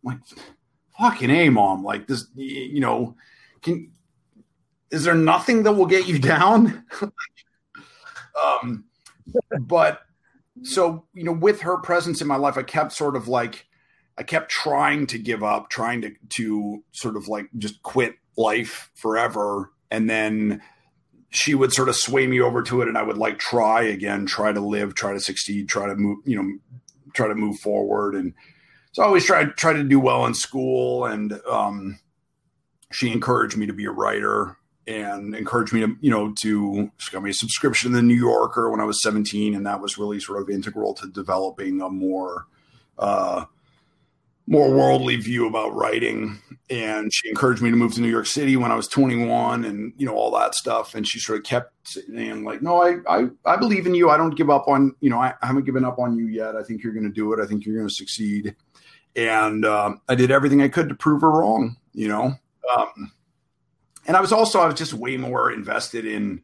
[0.04, 0.18] I'm like,
[0.98, 3.16] "Fucking a, mom!" Like this, you know,
[3.62, 3.90] can
[4.90, 6.84] is there nothing that will get you down?
[8.44, 8.84] um,
[9.60, 10.02] but
[10.62, 13.66] so you know, with her presence in my life, I kept sort of like
[14.20, 18.90] I kept trying to give up, trying to to sort of like just quit life
[18.94, 20.60] forever, and then
[21.30, 24.26] she would sort of sway me over to it, and I would like try again,
[24.26, 26.58] try to live, try to succeed, try to move, you know,
[27.14, 28.34] try to move forward, and
[28.92, 31.98] so I always tried try to do well in school, and um,
[32.92, 37.10] she encouraged me to be a writer and encouraged me to, you know, to she
[37.10, 39.96] got me a subscription to the New Yorker when I was 17, and that was
[39.96, 42.48] really sort of integral to developing a more
[42.98, 43.46] uh,
[44.50, 46.38] more worldly view about writing.
[46.68, 49.92] And she encouraged me to move to New York City when I was 21 and
[49.96, 50.94] you know all that stuff.
[50.94, 54.10] And she sort of kept saying like no I I, I believe in you.
[54.10, 56.54] I don't give up on you know I, I haven't given up on you yet.
[56.56, 57.40] I think you're going to do it.
[57.40, 58.54] I think you're going to succeed.
[59.16, 62.34] And um, I did everything I could to prove her wrong you know?
[62.76, 63.12] Um,
[64.06, 66.42] and I was also I was just way more invested in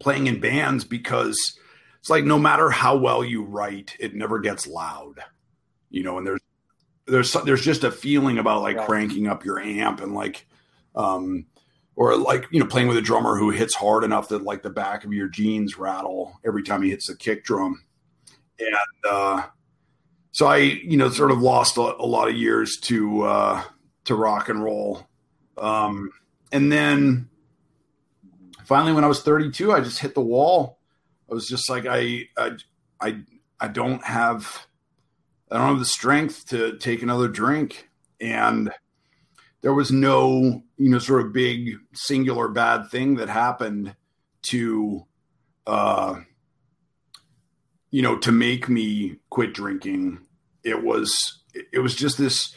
[0.00, 1.58] playing in bands because
[1.98, 5.20] it's like no matter how well you write it never gets loud
[5.90, 6.40] you know, and there's
[7.06, 10.46] there's there's just a feeling about like cranking up your amp and like
[10.94, 11.46] um
[11.96, 14.70] or like you know playing with a drummer who hits hard enough that like the
[14.70, 17.84] back of your jeans rattle every time he hits the kick drum.
[18.58, 19.42] And uh
[20.32, 23.62] so i you know sort of lost a, a lot of years to uh
[24.04, 25.06] to rock and roll.
[25.58, 26.10] Um
[26.52, 27.28] and then
[28.64, 30.78] finally when i was 32 i just hit the wall.
[31.30, 32.52] I was just like i i
[33.00, 33.18] i,
[33.58, 34.66] I don't have
[35.50, 37.88] I don't have the strength to take another drink.
[38.20, 38.70] And
[39.62, 43.94] there was no, you know, sort of big singular bad thing that happened
[44.42, 45.06] to,
[45.66, 46.20] uh,
[47.90, 50.20] you know, to make me quit drinking.
[50.62, 52.54] It was, it was just this,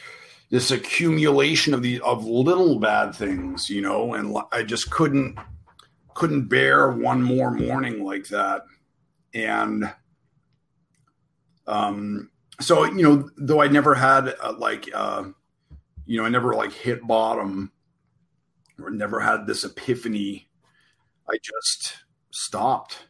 [0.51, 5.39] this accumulation of the, of little bad things, you know, and I just couldn't,
[6.13, 8.61] couldn't bear one more morning like that.
[9.33, 9.91] And,
[11.65, 15.25] um, so you know, though I never had uh, like, uh,
[16.05, 17.71] you know, I never like hit bottom
[18.79, 20.49] or never had this epiphany.
[21.29, 23.07] I just stopped,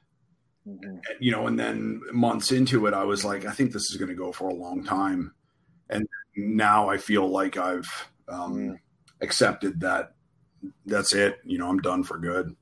[0.67, 0.97] mm-hmm.
[1.19, 4.09] you know, and then months into it, I was like, I think this is going
[4.09, 5.33] to go for a long time,
[5.89, 7.89] and now I feel like I've
[8.27, 8.79] um, mm.
[9.21, 10.13] accepted that
[10.85, 11.39] that's it.
[11.43, 12.55] You know, I'm done for good.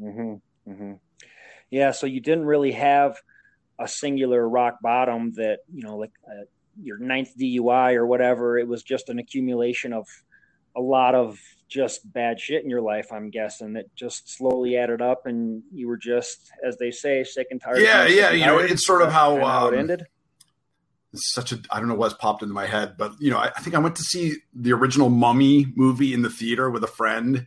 [0.00, 0.70] Mm-hmm.
[0.70, 0.92] Mm-hmm.
[1.70, 1.90] Yeah.
[1.90, 3.18] So you didn't really have
[3.78, 6.44] a singular rock bottom that you know like uh,
[6.80, 8.58] your ninth DUI or whatever.
[8.58, 10.06] It was just an accumulation of
[10.76, 13.12] a lot of just bad shit in your life.
[13.12, 17.48] I'm guessing that just slowly added up, and you were just, as they say, sick
[17.50, 17.80] and tired.
[17.80, 18.30] Yeah, yeah.
[18.30, 20.06] You know, it's sort of how, how um, it ended.
[21.12, 23.46] It's such a I don't know what's popped into my head, but you know, I,
[23.56, 26.88] I think I went to see the original Mummy movie in the theater with a
[26.88, 27.46] friend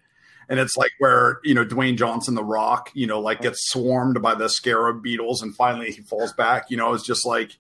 [0.50, 4.22] and it's like where you know Dwayne Johnson, The Rock, you know, like gets swarmed
[4.22, 6.70] by the scarab beetles, and finally he falls back.
[6.70, 7.56] You know, it's just like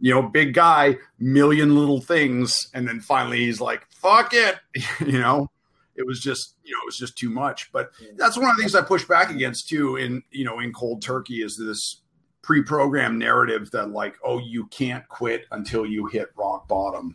[0.00, 4.56] you know, big guy, million little things, and then finally he's like, "Fuck it,"
[5.00, 5.48] you know.
[5.94, 7.70] It was just, you know, it was just too much.
[7.70, 9.96] But that's one of the things I push back against too.
[9.96, 12.00] In you know, in cold turkey is this
[12.42, 17.14] pre-programmed narrative that like, oh, you can't quit until you hit rock bottom,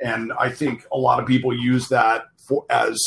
[0.00, 3.00] and I think a lot of people use that for as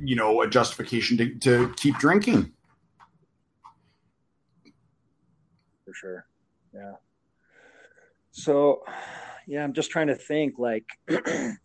[0.00, 2.52] you know, a justification to, to keep drinking.
[5.84, 6.26] For sure.
[6.74, 6.92] Yeah.
[8.32, 8.82] So,
[9.46, 11.56] yeah, I'm just trying to think like, you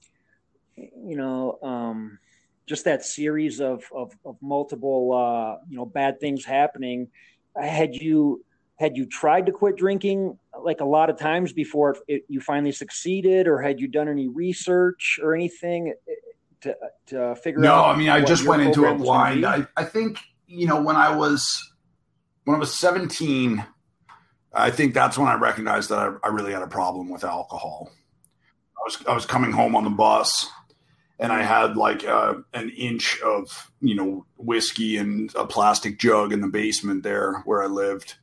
[1.18, 2.20] know, um,
[2.68, 7.08] just that series of, of, of multiple, uh, you know, bad things happening.
[7.60, 11.98] Had you, had you tried to quit drinking like a lot of times before it,
[12.08, 15.94] it, you finally succeeded or had you done any research or anything
[16.62, 16.76] to,
[17.08, 17.88] to figure no, out?
[17.88, 19.46] No, I mean, I just went into it blind.
[19.46, 21.46] I, I think, you know, when I was,
[22.44, 23.66] when I was 17,
[24.54, 27.92] I think that's when I recognized that I, I really had a problem with alcohol.
[28.78, 30.48] I was, I was coming home on the bus
[31.20, 36.32] and I had like uh, an inch of, you know, whiskey and a plastic jug
[36.32, 38.16] in the basement there where I lived.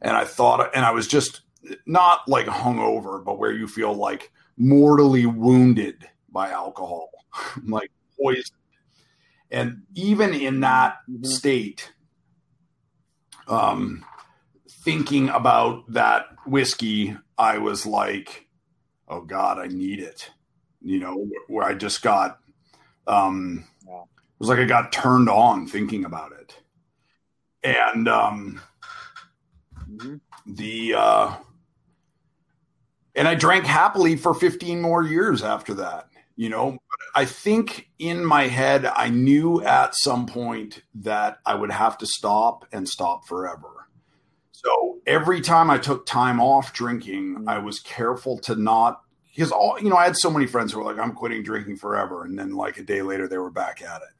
[0.00, 1.42] And I thought, and I was just
[1.86, 7.10] not like hungover, but where you feel like mortally wounded by alcohol.
[7.66, 7.90] like
[8.20, 8.56] poisoned.
[9.50, 11.24] And even in that mm-hmm.
[11.24, 11.92] state,
[13.46, 14.04] um,
[14.68, 18.46] thinking about that whiskey, I was like,
[19.08, 20.30] oh God, I need it.
[20.80, 22.38] You know, where I just got,
[23.06, 24.02] um, yeah.
[24.02, 26.56] it was like I got turned on thinking about it.
[27.62, 28.60] And um,
[29.88, 30.16] mm-hmm.
[30.46, 31.36] the, uh,
[33.14, 36.78] and I drank happily for 15 more years after that, you know,
[37.14, 42.06] I think in my head, I knew at some point that I would have to
[42.06, 43.88] stop and stop forever.
[44.52, 47.48] So every time I took time off drinking, mm-hmm.
[47.48, 49.02] I was careful to not
[49.34, 51.76] because all you know, I had so many friends who were like, "I'm quitting drinking
[51.76, 54.14] forever," and then like a day later, they were back at it.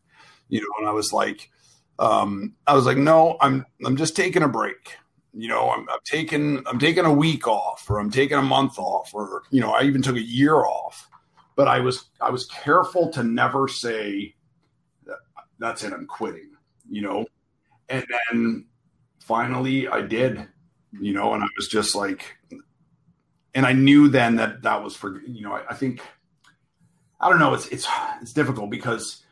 [0.48, 1.50] You know, and I was like,
[1.98, 4.96] um, I was like, "No, I'm I'm just taking a break."
[5.34, 8.78] You know, I'm, I'm taking I'm taking a week off, or I'm taking a month
[8.78, 11.08] off, or you know, I even took a year off
[11.56, 14.34] but I was I was careful to never say
[15.58, 16.50] that's it I'm quitting
[16.90, 17.26] you know
[17.88, 18.66] and then
[19.20, 20.46] finally I did
[21.00, 22.36] you know and I was just like
[23.54, 26.00] and I knew then that that was for you know I, I think
[27.20, 27.86] I don't know it's it's
[28.20, 29.22] it's difficult because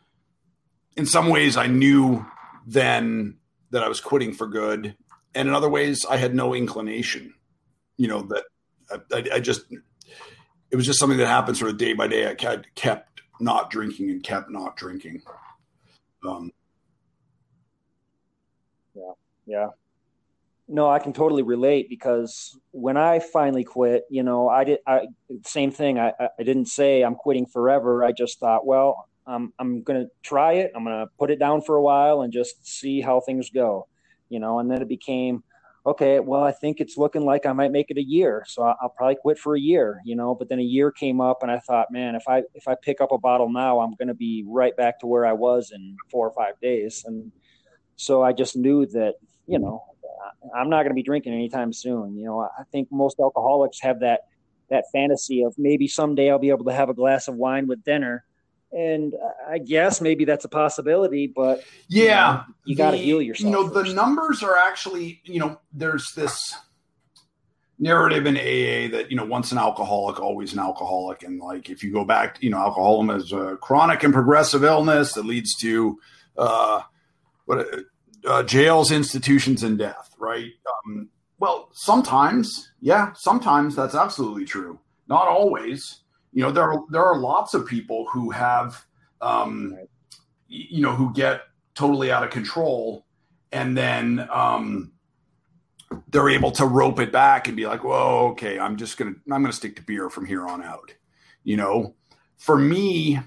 [0.96, 2.24] in some ways I knew
[2.66, 3.36] then
[3.70, 4.94] that I was quitting for good,
[5.34, 7.34] and in other ways I had no inclination.
[7.96, 8.44] You know that
[9.12, 9.62] I, I just
[10.70, 12.28] it was just something that happened sort of day by day.
[12.28, 15.22] I kept, not drinking and kept not drinking.
[16.26, 16.52] Um,
[18.94, 19.12] yeah,
[19.46, 19.68] yeah.
[20.68, 25.08] No, I can totally relate because when I finally quit, you know, I did I
[25.44, 25.98] same thing.
[25.98, 28.04] I I didn't say I'm quitting forever.
[28.04, 30.72] I just thought, well, I'm I'm to try it.
[30.74, 33.88] I'm to put it down for a while and just see how things go,
[34.28, 34.58] you know.
[34.58, 35.42] And then it became,
[35.86, 38.92] okay, well, I think it's looking like I might make it a year, so I'll
[38.96, 40.34] probably quit for a year, you know.
[40.34, 43.00] But then a year came up, and I thought, man, if I if I pick
[43.00, 45.96] up a bottle now, I'm going to be right back to where I was in
[46.10, 47.32] four or five days, and
[47.96, 49.14] so I just knew that,
[49.46, 49.84] you know,
[50.56, 52.16] I'm not going to be drinking anytime soon.
[52.16, 54.20] You know, I think most alcoholics have that
[54.70, 57.82] that fantasy of maybe someday I'll be able to have a glass of wine with
[57.84, 58.24] dinner.
[58.72, 59.14] And
[59.48, 63.44] I guess maybe that's a possibility, but yeah, you, know, you got to heal yourself.
[63.44, 63.88] You know, first.
[63.88, 66.54] the numbers are actually, you know, there's this
[67.80, 71.82] narrative in AA that you know once an alcoholic, always an alcoholic, and like if
[71.82, 75.98] you go back, you know, alcoholism is a chronic and progressive illness that leads to
[76.38, 76.82] uh,
[77.46, 77.66] what
[78.26, 80.52] uh, jails, institutions, and death, right?
[80.86, 84.78] Um, well, sometimes, yeah, sometimes that's absolutely true.
[85.08, 85.99] Not always.
[86.32, 88.84] You know, there are there are lots of people who have,
[89.20, 89.88] um, right.
[90.48, 91.42] you know, who get
[91.74, 93.04] totally out of control,
[93.52, 94.92] and then um,
[96.08, 99.42] they're able to rope it back and be like, "Whoa, okay, I'm just gonna I'm
[99.42, 100.94] gonna stick to beer from here on out."
[101.42, 101.94] You know,
[102.36, 103.18] for me,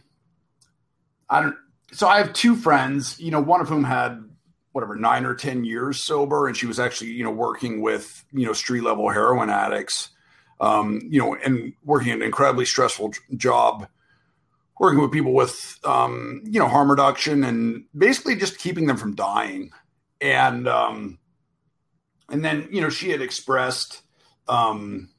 [1.29, 1.55] I don't.
[1.91, 3.19] So I have two friends.
[3.19, 4.23] You know, one of whom had
[4.71, 8.45] whatever nine or ten years sober, and she was actually you know working with you
[8.45, 10.09] know street level heroin addicts,
[10.63, 13.85] um, you know, and working an incredibly stressful job,
[14.79, 19.13] working with people with um, you know harm reduction and basically just keeping them from
[19.13, 19.71] dying,
[20.21, 21.19] and um,
[22.29, 24.01] and then you know she had expressed.
[24.47, 25.09] Um,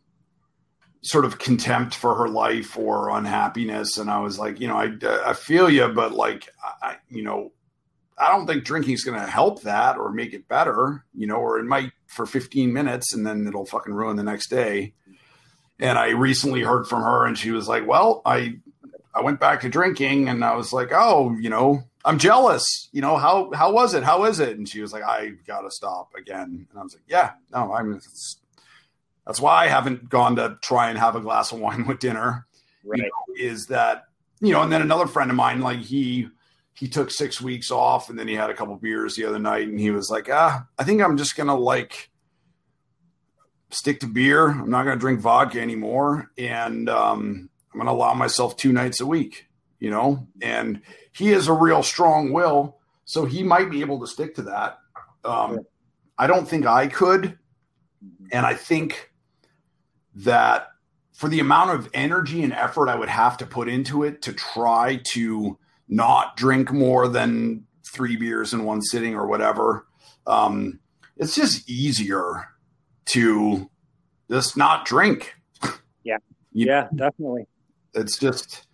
[1.03, 4.89] sort of contempt for her life or unhappiness and i was like you know i,
[5.27, 6.49] I feel you but like
[6.83, 7.53] i you know
[8.17, 11.37] I don't think drinking is going to help that or make it better, you know,
[11.37, 14.95] or it might for 15 minutes and then it'll fucking ruin the next day.
[15.79, 18.57] And I recently heard from her and she was like, well, I,
[19.15, 22.89] I went back to drinking and I was like, oh, you know, I'm jealous.
[22.93, 24.05] You know, how, how was it?
[24.05, 24.57] How is it?
[24.57, 26.67] And she was like, I got to stop again.
[26.71, 28.01] And I was like, yeah, no, I'm,
[29.27, 32.47] that's why I haven't gone to try and have a glass of wine with dinner.
[32.85, 32.99] Right.
[32.99, 34.05] You know, is that,
[34.41, 36.29] you know, and then another friend of mine, like he,
[36.75, 39.69] he took six weeks off and then he had a couple beers the other night
[39.69, 42.11] and he was like, ah, I think I'm just gonna like
[43.75, 44.49] stick to beer.
[44.49, 49.07] I'm not gonna drink vodka anymore, and um, I'm gonna allow myself two nights a
[49.07, 49.47] week.
[49.79, 50.81] You know, and
[51.13, 54.79] he has a real strong will, so he might be able to stick to that.
[55.25, 55.61] Um,
[56.17, 57.39] I don't think I could,
[58.33, 59.11] and I think
[60.15, 60.69] that
[61.13, 64.33] for the amount of energy and effort I would have to put into it to
[64.33, 65.59] try to
[65.89, 69.87] not drink more than three beers in one sitting or whatever.
[70.27, 70.81] Um,
[71.17, 72.49] it's just easier
[73.07, 73.71] to
[74.31, 75.35] just not drink.
[76.07, 76.19] Yeah.
[76.53, 77.47] You, yeah, definitely.
[77.95, 78.67] It's just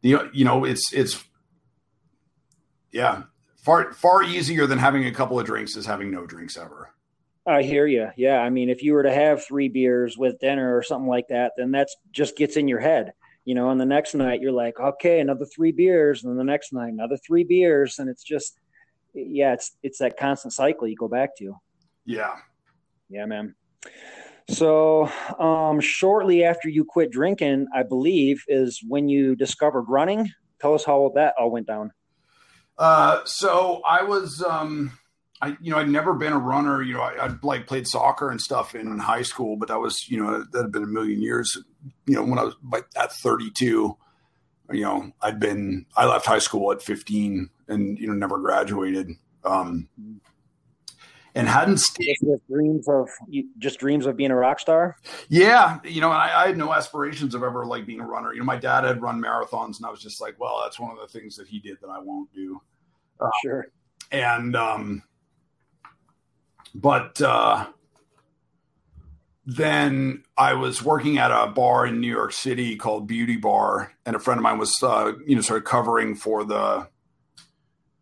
[0.00, 1.22] the you know it's it's
[2.90, 3.24] yeah
[3.58, 6.94] far far easier than having a couple of drinks is having no drinks ever.
[7.46, 8.08] I hear you.
[8.16, 11.28] Yeah, I mean, if you were to have three beers with dinner or something like
[11.28, 13.12] that, then that's just gets in your head
[13.44, 16.44] you know, and the next night you're like, okay, another three beers, and then the
[16.44, 18.58] next night another three beers, and it's just,
[19.14, 21.54] yeah, it's it's that constant cycle you go back to.
[22.04, 22.36] Yeah,
[23.08, 23.54] yeah, man.
[24.48, 30.28] So, um, shortly after you quit drinking, I believe is when you discovered running.
[30.60, 31.92] Tell us how that all went down.
[32.76, 34.98] Uh, so I was, um,
[35.40, 36.82] I, you know, I'd never been a runner.
[36.82, 40.08] You know, I, would like played soccer and stuff in high school, but that was,
[40.08, 41.56] you know, that had been a million years.
[42.06, 43.96] You know, when I was like at 32,
[44.72, 49.10] you know, I'd been, I left high school at 15 and, you know, never graduated.
[49.44, 49.88] Um,
[51.34, 52.16] and hadn't stayed.
[52.22, 53.08] Just dreams of
[53.58, 54.96] just dreams of being a rock star.
[55.28, 58.32] Yeah, you know, I, I, had no aspirations of ever like being a runner.
[58.32, 60.90] You know, my dad had run marathons, and I was just like, well, that's one
[60.90, 62.60] of the things that he did that I won't do.
[63.20, 63.66] Uh, sure.
[64.10, 65.02] And um,
[66.74, 67.66] but uh,
[69.46, 74.16] then I was working at a bar in New York City called Beauty Bar, and
[74.16, 76.88] a friend of mine was, uh, you know, sort of covering for the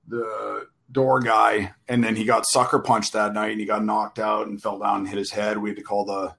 [0.06, 4.18] the door guy, and then he got sucker punched that night, and he got knocked
[4.18, 5.58] out and fell down and hit his head.
[5.58, 6.34] We had to call the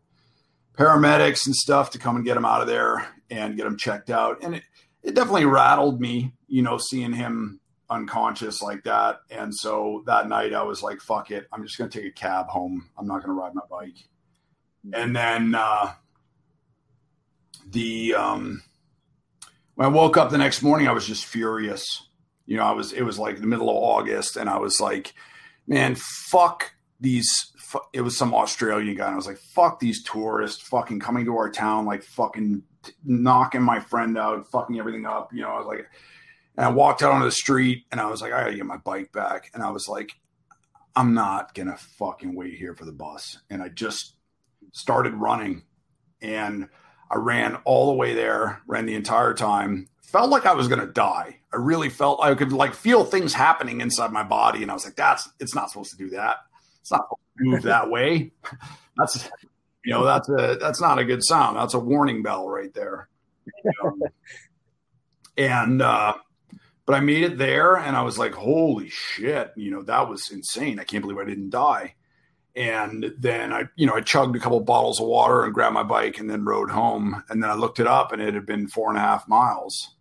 [0.74, 4.10] paramedics and stuff to come and get him out of there and get him checked
[4.10, 4.41] out.
[4.41, 4.64] And it,
[5.04, 9.20] it definitely rattled me, you know, seeing him unconscious like that.
[9.30, 11.47] And so that night I was like, fuck it.
[11.52, 12.89] I'm just going to take a cab home.
[12.97, 13.97] I'm not going to ride my bike.
[14.93, 15.93] And then, uh,
[17.72, 18.64] the, um,
[19.76, 22.09] when I woke up the next morning, I was just furious.
[22.50, 25.14] You know, I was, it was like the middle of August and I was like,
[25.68, 27.30] man, fuck these.
[27.93, 29.06] It was some Australian guy.
[29.06, 32.64] And I was like, fuck these tourists fucking coming to our town, like fucking
[33.06, 35.32] knocking my friend out, fucking everything up.
[35.32, 35.88] You know, I was like,
[36.58, 38.78] and I walked out onto the street and I was like, I gotta get my
[38.78, 39.52] bike back.
[39.54, 40.14] And I was like,
[40.95, 43.38] I'm not gonna fucking wait here for the bus.
[43.52, 44.16] And I just
[44.72, 45.66] started running
[46.20, 46.68] and
[47.10, 49.88] I ran all the way there, ran the entire time.
[50.01, 51.39] Felt like I was gonna die.
[51.53, 54.86] I really felt I could like feel things happening inside my body, and I was
[54.86, 56.38] like, "That's it's not supposed to do that.
[56.82, 57.07] It's not
[57.39, 58.32] move that way.
[58.97, 59.30] That's
[59.86, 61.55] you know that's a that's not a good sound.
[61.55, 63.07] That's a warning bell right there."
[63.84, 64.01] Um,
[65.38, 66.16] and uh,
[66.89, 70.32] but I made it there and I was like, holy shit, you know, that was
[70.32, 70.80] insane.
[70.80, 71.93] I can't believe I didn't die.
[72.56, 75.84] And then I, you know, I chugged a couple bottles of water and grabbed my
[75.84, 77.24] bike and then rode home.
[77.30, 79.95] And then I looked it up and it had been four and a half miles.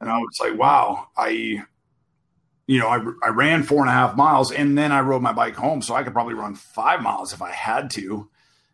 [0.00, 1.62] And I was like, wow, I,
[2.66, 5.32] you know, I, I ran four and a half miles and then I rode my
[5.32, 5.82] bike home.
[5.82, 8.30] So I could probably run five miles if I had to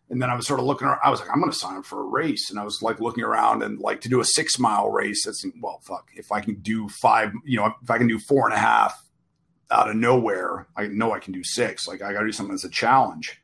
[0.09, 1.01] and then I was sort of looking around.
[1.03, 2.51] I was like, I'm going to sign up for a race.
[2.51, 5.25] And I was like looking around and like to do a six mile race.
[5.25, 6.09] That's well, fuck.
[6.15, 9.03] If I can do five, you know, if I can do four and a half
[9.71, 11.87] out of nowhere, I know I can do six.
[11.87, 13.41] Like I got to do something as a challenge.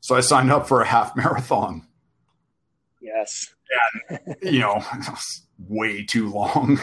[0.00, 1.86] So I signed up for a half marathon.
[3.00, 3.54] Yes.
[4.08, 4.84] And, you know,
[5.68, 6.80] way too long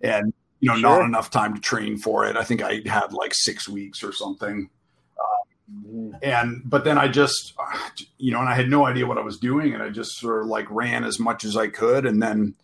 [0.00, 0.98] and, you know, sure.
[0.98, 2.36] not enough time to train for it.
[2.36, 4.70] I think I had like six weeks or something.
[5.72, 6.12] Mm-hmm.
[6.22, 7.54] And but then I just,
[8.18, 10.42] you know, and I had no idea what I was doing, and I just sort
[10.42, 12.54] of like ran as much as I could, and then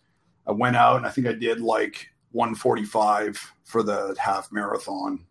[0.47, 5.25] I went out and I think I did like 145 for the half marathon,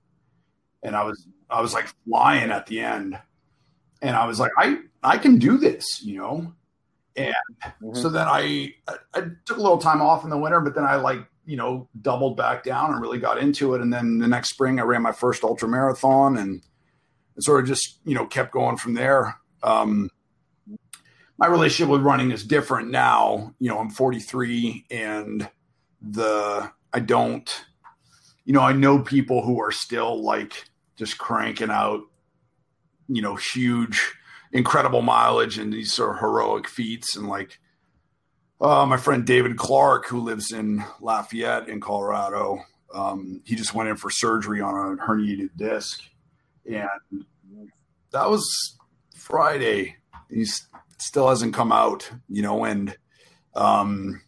[0.83, 3.18] and I was I was like flying at the end,
[4.01, 6.53] and I was like, I I can do this, you know.
[7.14, 7.95] And mm-hmm.
[7.95, 10.85] so then I, I I took a little time off in the winter, but then
[10.85, 14.28] I like you know doubled back down and really got into it, and then the
[14.28, 16.62] next spring I ran my first ultra marathon and
[17.35, 19.37] and sort of just you know kept going from there.
[19.62, 20.11] Um,
[21.39, 23.55] my relationship with running is different now.
[23.59, 25.49] You know, I'm 43, and
[26.01, 27.64] the I don't,
[28.45, 30.64] you know, I know people who are still like
[31.03, 32.03] just cranking out,
[33.09, 34.15] you know, huge,
[34.53, 37.59] incredible mileage and these sort of heroic feats, and like.
[38.61, 42.61] Uh, my friend David Clark, who lives in Lafayette in Colorado,
[42.95, 46.01] um, he just went in for surgery on a herniated disc
[46.67, 47.25] and
[48.13, 48.79] that was
[49.17, 49.97] Friday.
[50.31, 50.47] He
[50.99, 52.97] still hasn't come out, you know, and
[53.55, 54.23] um,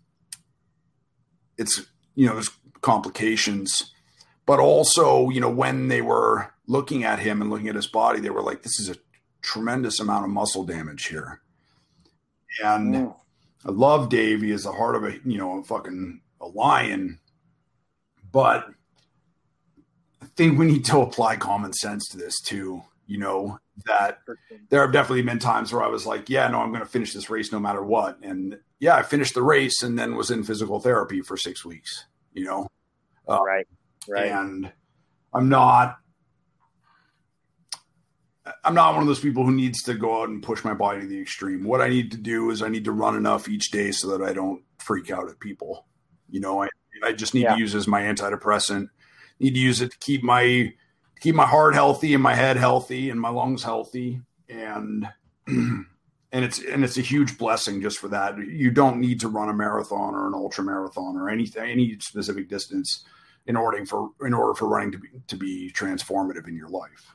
[1.57, 1.83] it's
[2.15, 2.51] you know there's
[2.81, 3.94] complications,
[4.47, 8.21] but also you know when they were looking at him and looking at his body,
[8.21, 8.97] they were like, "This is a
[9.43, 11.41] tremendous amount of muscle damage here,"
[12.63, 12.95] and.
[12.95, 13.15] Mm.
[13.67, 14.43] I love Dave.
[14.43, 17.19] He is the heart of a you know a fucking a lion,
[18.31, 18.67] but
[20.21, 22.83] I think we need to apply common sense to this too.
[23.07, 24.21] You know, that
[24.71, 27.13] there have definitely been times where I was like, yeah, no, I'm going to finish
[27.13, 28.19] this race no matter what.
[28.23, 32.07] And yeah, I finished the race and then was in physical therapy for six weeks,
[32.33, 32.69] you know?
[33.29, 33.67] Uh, right.
[34.09, 34.31] Right.
[34.31, 34.73] And
[35.33, 35.99] I'm not,
[38.63, 41.01] I'm not one of those people who needs to go out and push my body
[41.01, 41.65] to the extreme.
[41.65, 44.23] What I need to do is I need to run enough each day so that
[44.23, 45.87] I don't freak out at people.
[46.29, 46.69] You know, I,
[47.03, 47.55] I just need yeah.
[47.55, 48.89] to use as my antidepressant
[49.41, 50.73] need to use it to keep my
[51.21, 55.09] keep my heart healthy and my head healthy and my lungs healthy and
[55.47, 55.87] and
[56.33, 58.37] it's and it's a huge blessing just for that.
[58.39, 62.49] You don't need to run a marathon or an ultra marathon or anything any specific
[62.49, 63.05] distance
[63.47, 67.15] in order for in order for running to be to be transformative in your life.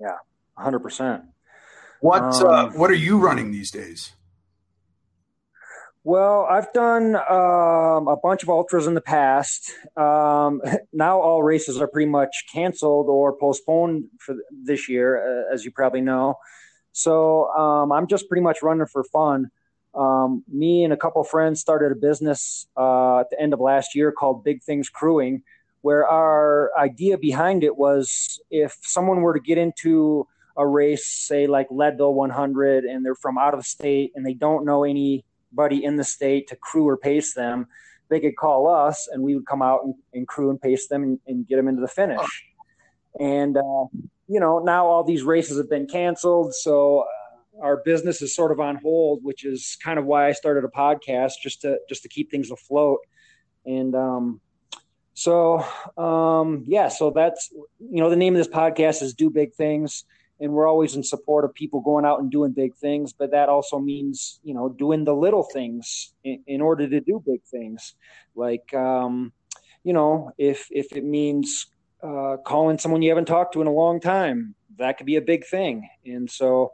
[0.00, 0.16] Yeah,
[0.56, 1.24] hundred percent.
[2.00, 4.12] What uh, um, uh, what are you running these days?
[6.04, 9.72] Well, I've done um, a bunch of ultras in the past.
[9.96, 10.62] Um,
[10.92, 15.18] now all races are pretty much canceled or postponed for this year,
[15.50, 16.36] uh, as you probably know.
[16.92, 19.50] So um, I'm just pretty much running for fun.
[19.98, 23.96] Um, me and a couple friends started a business uh, at the end of last
[23.96, 25.42] year called Big Things Crewing,
[25.80, 31.48] where our idea behind it was if someone were to get into a race, say
[31.48, 35.96] like Leadville 100, and they're from out of state and they don't know anybody in
[35.96, 37.66] the state to crew or pace them,
[38.08, 41.02] they could call us and we would come out and, and crew and pace them
[41.02, 42.44] and, and, get them into the finish.
[43.18, 43.86] And, uh,
[44.28, 46.54] you know, now all these races have been canceled.
[46.54, 47.04] So,
[47.60, 50.68] our business is sort of on hold, which is kind of why I started a
[50.68, 53.00] podcast just to just to keep things afloat.
[53.66, 54.40] And um,
[55.14, 55.64] so
[55.96, 60.04] um, yeah, so that's you know the name of this podcast is Do Big Things,
[60.40, 63.12] and we're always in support of people going out and doing big things.
[63.12, 67.22] But that also means you know doing the little things in, in order to do
[67.24, 67.94] big things,
[68.34, 69.32] like um,
[69.82, 71.66] you know if if it means
[72.02, 75.22] uh, calling someone you haven't talked to in a long time, that could be a
[75.22, 75.88] big thing.
[76.06, 76.72] And so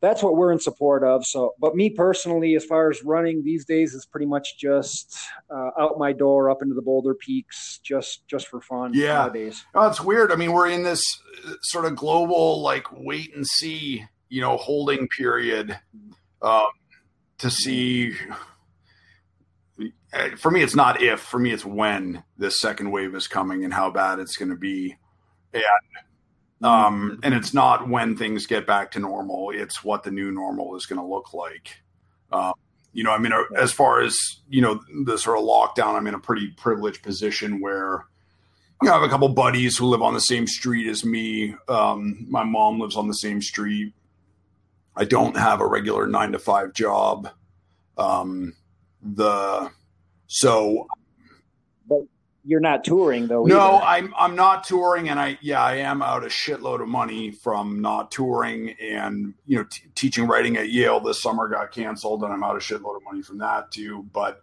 [0.00, 1.26] that's what we're in support of.
[1.26, 5.18] So, but me personally, as far as running these days, is pretty much just
[5.50, 8.92] uh, out my door up into the Boulder Peaks, just just for fun.
[8.94, 9.64] Yeah, nowadays.
[9.74, 10.30] Oh, it's weird.
[10.30, 11.02] I mean, we're in this
[11.46, 15.78] uh, sort of global like wait and see, you know, holding period
[16.42, 16.68] um,
[17.38, 18.14] to see.
[20.36, 21.20] For me, it's not if.
[21.20, 24.56] For me, it's when this second wave is coming and how bad it's going to
[24.56, 24.96] be.
[25.52, 25.62] And
[26.62, 30.76] um, and it's not when things get back to normal; it's what the new normal
[30.76, 31.80] is going to look like.
[32.32, 32.54] Um,
[32.92, 34.16] you know, I mean, uh, as far as
[34.48, 38.06] you know, the sort of lockdown, I'm in a pretty privileged position where
[38.82, 41.54] you know, I have a couple buddies who live on the same street as me.
[41.68, 43.94] Um, my mom lives on the same street.
[44.96, 47.30] I don't have a regular nine to five job.
[47.96, 48.54] Um,
[49.00, 49.70] the
[50.26, 50.88] so
[52.48, 53.44] you're not touring though.
[53.44, 53.84] No, either.
[53.84, 57.82] I'm I'm not touring, and I yeah I am out a shitload of money from
[57.82, 62.32] not touring, and you know t- teaching writing at Yale this summer got canceled, and
[62.32, 64.06] I'm out a shitload of money from that too.
[64.14, 64.40] But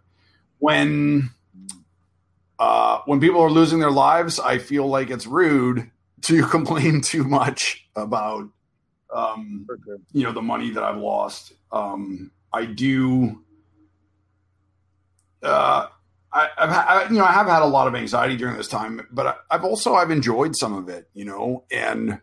[0.58, 1.30] when
[2.60, 5.90] uh, when people are losing their lives, I feel like it's rude
[6.22, 8.48] to complain too much about
[9.12, 9.66] um,
[10.12, 11.54] you know the money that I've lost.
[11.72, 13.42] Um, I do.
[15.42, 15.88] Uh,
[16.36, 19.06] I, have I, you know I have had a lot of anxiety during this time,
[19.10, 22.20] but I, I've also I've enjoyed some of it, you know, and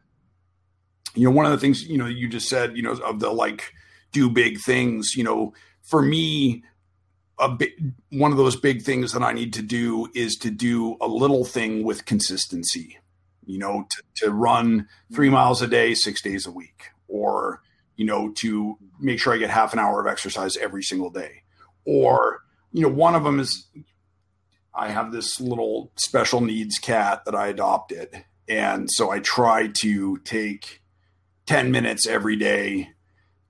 [1.15, 3.31] you know one of the things you know you just said, you know, of the
[3.31, 3.71] like
[4.11, 6.63] do big things, you know, for me,
[7.39, 7.71] a big
[8.09, 11.43] one of those big things that I need to do is to do a little
[11.43, 12.99] thing with consistency,
[13.45, 15.35] you know, to, to run three mm-hmm.
[15.35, 17.61] miles a day, six days a week, or
[17.95, 21.43] you know, to make sure I get half an hour of exercise every single day,
[21.85, 23.67] or you know, one of them is
[24.75, 28.25] I have this little special needs cat that I adopted.
[28.47, 30.81] And so I try to take
[31.45, 32.89] 10 minutes every day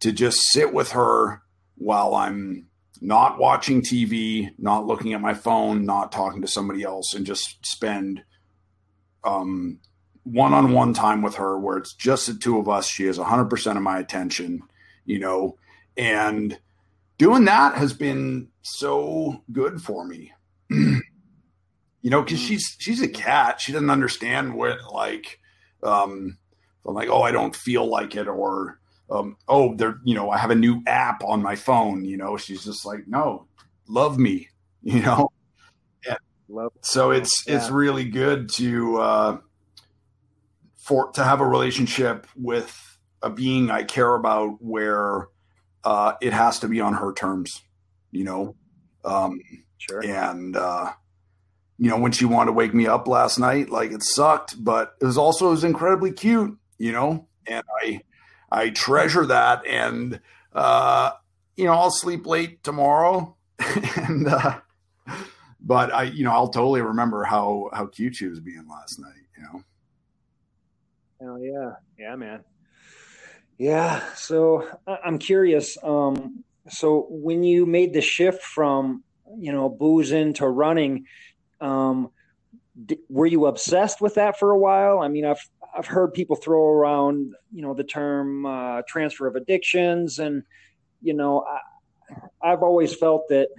[0.02, 1.42] to just sit with her
[1.76, 2.68] while I'm
[3.02, 7.66] not watching TV, not looking at my phone, not talking to somebody else, and just
[7.66, 8.24] spend
[9.24, 9.80] um,
[10.24, 12.88] one-on-one time with her where it's just the two of us.
[12.88, 14.62] She has 100% of my attention,
[15.06, 15.58] you know,
[15.98, 16.58] and
[17.18, 20.32] doing that has been so good for me.
[22.04, 22.48] You know, because mm.
[22.48, 23.60] she's she's a cat.
[23.60, 25.40] She doesn't understand what like,
[25.82, 26.38] um,
[26.86, 28.80] I'm like, oh, I don't feel like it, or
[29.10, 32.04] um, oh, there, you know, I have a new app on my phone.
[32.04, 33.48] You know, she's just like, no,
[33.88, 34.50] love me,
[34.84, 35.32] you know.
[36.06, 36.18] Yeah.
[36.50, 36.74] Love.
[36.82, 37.56] So it's yeah.
[37.56, 39.38] it's really good to uh,
[40.76, 42.78] for to have a relationship with
[43.22, 45.30] a being I care about where
[45.86, 47.62] uh, it has to be on her terms,
[48.12, 48.56] you know.
[49.06, 49.40] Um,
[49.78, 50.04] sure.
[50.04, 50.92] And uh,
[51.78, 54.96] you know, when she wanted to wake me up last night, like it sucked, but
[55.02, 58.02] it was also it was incredibly cute, you know, and I
[58.52, 60.20] I treasure that and
[60.54, 61.12] uh
[61.56, 63.36] you know, I'll sleep late tomorrow
[63.96, 64.60] and uh
[65.60, 69.28] but I you know, I'll totally remember how how cute she was being last night,
[69.38, 69.64] you know.
[71.22, 71.72] Hell yeah.
[71.98, 72.44] Yeah, man.
[73.58, 79.04] Yeah, so I'm curious um so when you made the shift from
[79.38, 81.06] you know boozing to running
[81.64, 82.12] um,
[82.86, 85.00] d- were you obsessed with that for a while?
[85.00, 89.36] I mean, I've I've heard people throw around, you know, the term uh, transfer of
[89.36, 90.44] addictions, and
[91.02, 91.44] you know,
[92.44, 93.50] I, have always felt that,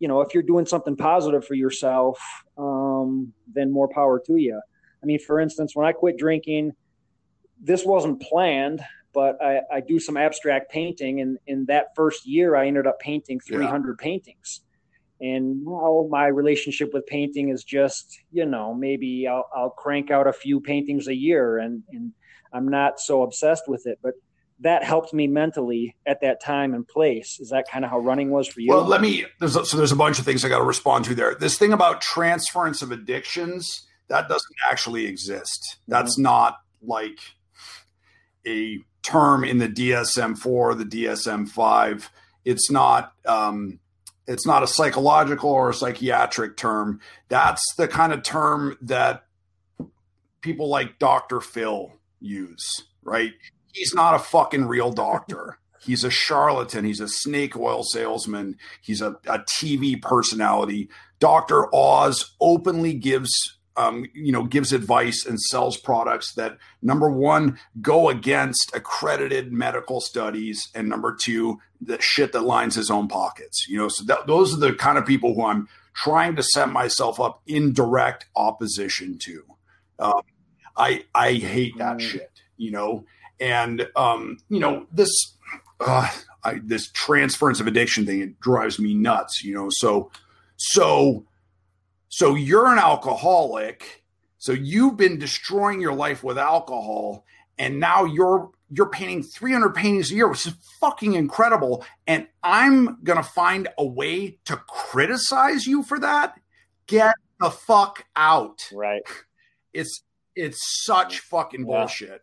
[0.00, 2.18] you know, if you're doing something positive for yourself,
[2.58, 4.60] um, then more power to you.
[5.02, 6.72] I mean, for instance, when I quit drinking,
[7.62, 8.82] this wasn't planned,
[9.12, 12.98] but I, I do some abstract painting, and in that first year, I ended up
[12.98, 14.04] painting 300 yeah.
[14.04, 14.62] paintings
[15.20, 20.26] and now my relationship with painting is just you know maybe I'll, I'll crank out
[20.26, 22.12] a few paintings a year and, and
[22.52, 24.14] i'm not so obsessed with it but
[24.60, 27.40] that helped me mentally at that time and place.
[27.40, 28.68] Is that kind of how running was for you?
[28.68, 31.04] Well let me there's a, so there's a bunch of things i got to respond
[31.06, 31.34] to there.
[31.34, 35.78] This thing about transference of addictions that doesn't actually exist.
[35.88, 36.24] That's mm-hmm.
[36.24, 37.18] not like
[38.46, 42.08] a term in the dsm-4 the dsm-5
[42.44, 43.78] it's not um,
[44.30, 47.00] it's not a psychological or a psychiatric term.
[47.28, 49.24] That's the kind of term that
[50.40, 51.40] people like Dr.
[51.40, 53.32] Phil use, right?
[53.72, 55.58] He's not a fucking real doctor.
[55.80, 56.84] He's a charlatan.
[56.84, 58.56] He's a snake oil salesman.
[58.82, 60.90] He's a, a TV personality.
[61.18, 61.74] Dr.
[61.74, 68.10] Oz openly gives um, you know, gives advice and sells products that number one go
[68.10, 73.66] against accredited medical studies, and number two, the shit that lines his own pockets.
[73.68, 76.68] You know, so that, those are the kind of people who I'm trying to set
[76.68, 79.44] myself up in direct opposition to.
[79.98, 80.22] Um,
[80.76, 82.00] I I hate that mm.
[82.00, 82.30] shit.
[82.58, 83.04] You know,
[83.40, 85.10] and um, you know this
[85.80, 86.10] uh,
[86.44, 89.42] I, this transference of addiction thing it drives me nuts.
[89.42, 90.10] You know, so
[90.56, 91.24] so
[92.10, 94.04] so you're an alcoholic.
[94.38, 97.24] So you've been destroying your life with alcohol,
[97.56, 101.84] and now you're you're painting 300 paintings a year, which is fucking incredible.
[102.06, 106.38] And I'm gonna find a way to criticize you for that.
[106.86, 108.68] Get the fuck out.
[108.72, 109.02] Right.
[109.72, 110.02] It's
[110.34, 112.22] it's such fucking bullshit.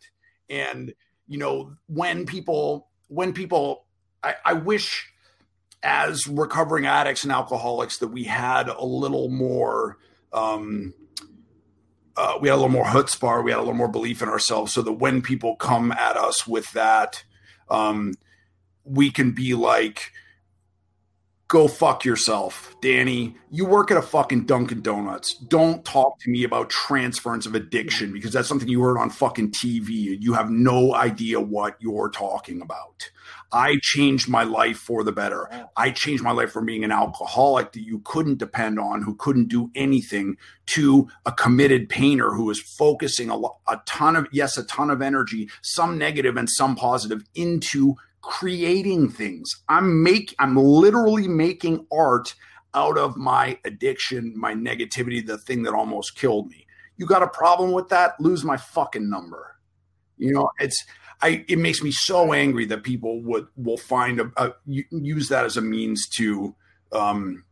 [0.50, 0.70] Yeah.
[0.72, 0.94] And
[1.28, 3.86] you know when people when people
[4.22, 5.08] I, I wish
[5.88, 9.98] as recovering addicts and alcoholics that we had a little more
[10.34, 10.94] um,
[12.18, 14.74] uh, we had a little more chutzpah, we had a little more belief in ourselves,
[14.74, 17.24] so that when people come at us with that,
[17.70, 18.14] um,
[18.84, 20.12] we can be like,
[21.48, 23.36] go fuck yourself, Danny.
[23.50, 25.36] You work at a fucking Dunkin' Donuts.
[25.36, 29.52] Don't talk to me about transference of addiction because that's something you heard on fucking
[29.52, 30.14] TV.
[30.14, 33.10] And you have no idea what you're talking about.
[33.52, 35.50] I changed my life for the better.
[35.78, 39.48] I changed my life from being an alcoholic that you couldn't depend on, who couldn't
[39.48, 40.36] do anything,
[40.68, 43.38] to a committed painter who is focusing a,
[43.68, 47.96] a ton of, yes, a ton of energy, some negative and some positive, into
[48.28, 49.50] creating things.
[49.70, 52.36] I'm make I'm literally making art
[52.74, 56.68] out of my addiction, my negativity, the thing that almost killed me.
[56.98, 58.20] You got a problem with that?
[58.20, 59.56] Lose my fucking number.
[60.18, 60.84] You know, it's
[61.22, 65.46] I it makes me so angry that people would will find a, a use that
[65.46, 66.54] as a means to
[66.92, 67.46] um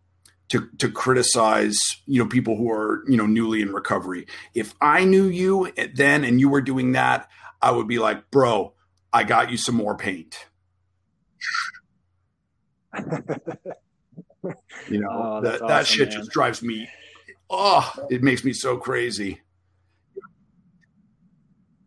[0.50, 4.28] to to criticize you know people who are you know newly in recovery.
[4.54, 7.30] If I knew you then and you were doing that,
[7.62, 8.74] I would be like, "Bro,
[9.14, 10.48] I got you some more paint."
[14.89, 16.18] you know, oh, that, awesome, that shit man.
[16.18, 16.88] just drives me.
[17.50, 19.41] Oh, it makes me so crazy.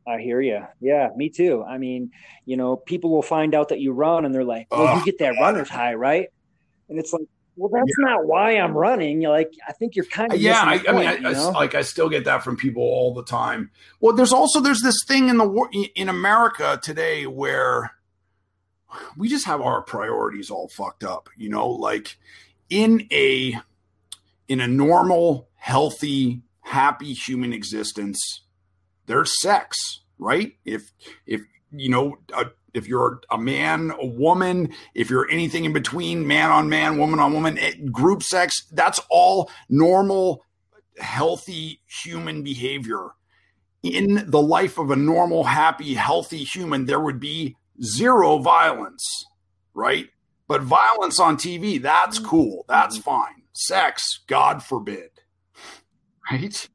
[0.06, 0.61] I hear you.
[0.80, 1.62] Yeah, me too.
[1.62, 2.12] I mean,
[2.46, 5.04] you know, people will find out that you run and they're like, well, oh, you
[5.04, 5.42] get that God.
[5.42, 6.28] runner's high, right?
[6.88, 8.14] And it's like, well, that's yeah.
[8.14, 9.20] not why I'm running.
[9.20, 10.62] You're like, I think you're kind of yeah.
[10.64, 13.24] I, point, I, mean, I, I, like I still get that from people all the
[13.24, 13.70] time.
[14.00, 17.97] Well, there's also there's this thing in the in America today where
[19.16, 22.18] we just have our priorities all fucked up, you know, like
[22.70, 23.55] in a
[24.49, 28.43] in a normal, healthy, happy human existence,
[29.07, 30.53] there's sex, right?
[30.64, 30.93] If
[31.26, 36.26] if you know, a, if you're a man, a woman, if you're anything in between,
[36.26, 40.45] man on man, woman on woman, eh, group sex, that's all normal,
[40.99, 43.11] healthy human behavior.
[43.82, 49.04] In the life of a normal, happy, healthy human, there would be zero violence,
[49.74, 50.08] right?
[50.46, 52.28] But violence on TV, that's mm-hmm.
[52.28, 52.64] cool.
[52.68, 53.10] That's mm-hmm.
[53.10, 53.42] fine.
[53.52, 55.10] Sex, God forbid.
[56.30, 56.68] Right?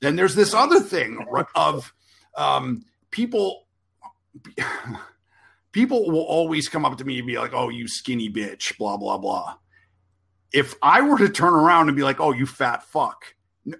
[0.00, 1.92] Then there's this other thing of
[2.36, 3.66] um, people.
[5.72, 8.96] People will always come up to me and be like, "Oh, you skinny bitch," blah
[8.96, 9.56] blah blah.
[10.52, 13.76] If I were to turn around and be like, "Oh, you fat fuck," no,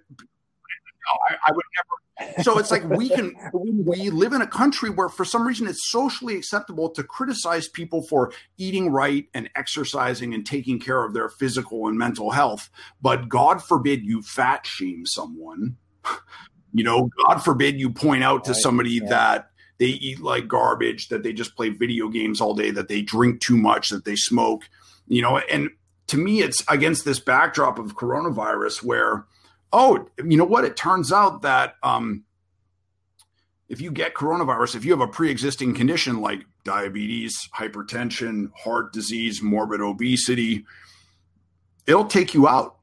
[1.28, 1.96] I, I would never
[2.42, 5.90] so it's like we can we live in a country where for some reason it's
[5.90, 11.28] socially acceptable to criticize people for eating right and exercising and taking care of their
[11.28, 12.70] physical and mental health.
[13.02, 15.76] But god forbid you fat shame someone.
[16.72, 19.08] You know god forbid you point out to somebody yeah.
[19.08, 23.02] that they eat like garbage that they just play video games all day that they
[23.02, 24.68] drink too much that they smoke.
[25.08, 25.70] You know and
[26.08, 29.24] to me it's against this backdrop of coronavirus where
[29.74, 30.64] oh, you know what?
[30.64, 32.24] It turns out that um,
[33.68, 38.92] if you get coronavirus, if you have a pre existing condition like diabetes, hypertension, heart
[38.92, 40.64] disease, morbid obesity,
[41.86, 42.76] it'll take you out.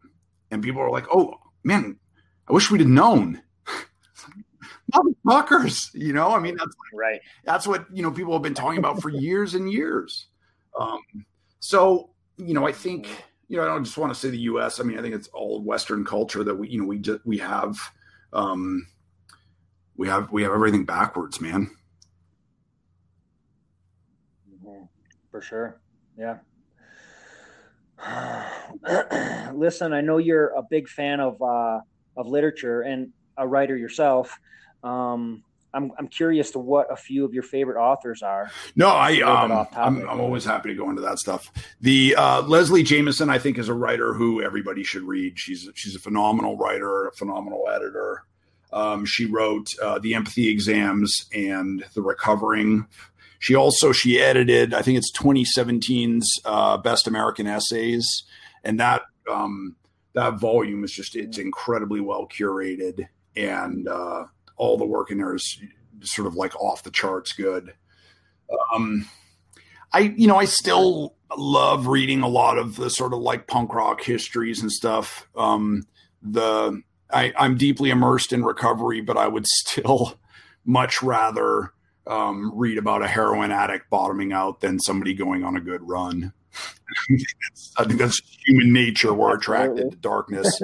[0.52, 1.98] And people are like, oh, man,
[2.50, 3.42] I wish we'd have known.
[4.94, 7.22] Motherfuckers, you know, I mean, that's right.
[7.46, 10.28] That's what, you know, people have been talking about for years and years.
[10.78, 11.00] Um,
[11.62, 13.08] so, you know, I think
[13.52, 14.80] you know, I don't just want to say the U.S.
[14.80, 17.38] I mean, I think it's all Western culture that we, you know, we just we
[17.39, 17.78] have,
[18.32, 18.88] um,
[19.97, 21.70] we have we have everything backwards, man.
[24.49, 24.84] Mm-hmm.
[25.32, 25.82] For sure,
[26.18, 26.38] yeah.
[29.54, 31.82] Listen, I know you're a big fan of uh,
[32.16, 34.39] of literature and a writer yourself.
[34.82, 35.43] Um,
[35.74, 38.51] I'm I'm curious to what a few of your favorite authors are.
[38.76, 41.51] No, I um, I'm, I'm always happy to go into that stuff.
[41.80, 45.39] The uh, Leslie Jamison, I think, is a writer who everybody should read.
[45.39, 48.24] She's she's a phenomenal writer, a phenomenal editor.
[48.74, 52.88] Um, she wrote uh, the empathy exams and the recovering.
[53.39, 58.24] She also she edited, I think it's 2017's uh, best American essays,
[58.63, 59.76] and that um,
[60.13, 64.26] that volume is just it's incredibly well curated and uh,
[64.62, 65.57] all the work in there is
[66.03, 67.74] sort of like off the charts good.
[68.72, 69.09] Um,
[69.91, 73.74] I, you know, I still love reading a lot of the sort of like punk
[73.74, 75.28] rock histories and stuff.
[75.36, 75.88] Um,
[76.22, 76.80] the
[77.12, 80.20] I, I'm deeply immersed in recovery, but I would still
[80.64, 81.74] much rather
[82.05, 86.34] um, read about a heroin addict bottoming out than somebody going on a good run.
[87.78, 89.14] I think that's human nature.
[89.14, 90.62] We're attracted to darkness.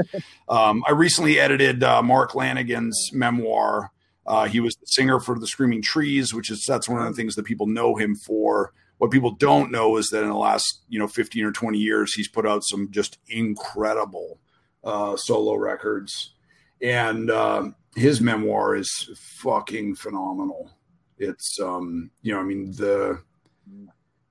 [0.49, 3.91] Um, I recently edited uh, Mark Lanegan's memoir.
[4.25, 7.13] Uh, he was the singer for the Screaming Trees, which is that's one of the
[7.13, 8.71] things that people know him for.
[8.97, 12.13] What people don't know is that in the last you know 15 or 20 years,
[12.13, 14.39] he's put out some just incredible
[14.83, 16.33] uh, solo records,
[16.81, 20.71] and uh, his memoir is fucking phenomenal.
[21.17, 23.21] It's um, you know, I mean the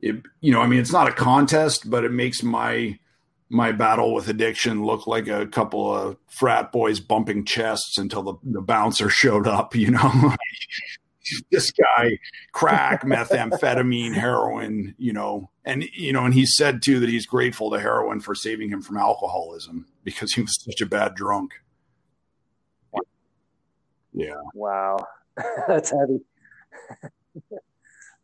[0.00, 2.98] it, you know, I mean, it's not a contest, but it makes my
[3.48, 8.34] my battle with addiction look like a couple of frat boys bumping chests until the,
[8.42, 9.74] the bouncer showed up.
[9.74, 10.34] You know,
[11.50, 12.18] this guy
[12.52, 14.94] crack, methamphetamine, heroin.
[14.98, 18.34] You know, and you know, and he said too that he's grateful to heroin for
[18.34, 21.52] saving him from alcoholism because he was such a bad drunk.
[24.16, 24.40] Yeah.
[24.54, 24.96] Wow,
[25.68, 26.20] that's heavy.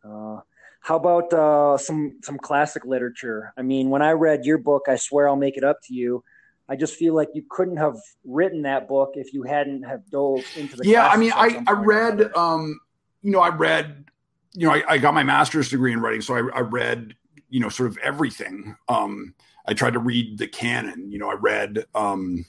[0.04, 0.40] uh,
[0.82, 3.52] how about uh, some some classic literature?
[3.56, 6.24] I mean, when I read your book, I swear I'll make it up to you.
[6.68, 10.44] I just feel like you couldn't have written that book if you hadn't have dove
[10.56, 10.86] into the.
[10.86, 12.80] Yeah, I mean, I I read, um,
[13.22, 14.06] you know, I read,
[14.54, 17.14] you know, I, I got my master's degree in writing, so I, I read,
[17.48, 18.76] you know, sort of everything.
[18.88, 19.34] Um,
[19.66, 21.12] I tried to read the canon.
[21.12, 22.44] You know, I read um,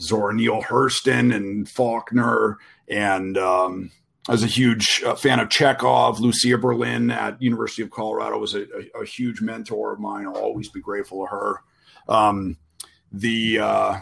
[0.00, 2.56] Zora Neale Hurston and Faulkner
[2.88, 3.90] and um,
[4.28, 6.20] I was a huge uh, fan of Chekhov.
[6.20, 10.26] Lucia Berlin at University of Colorado was a, a, a, huge mentor of mine.
[10.26, 11.62] I'll always be grateful to her.
[12.08, 12.58] Um,
[13.10, 14.00] the uh,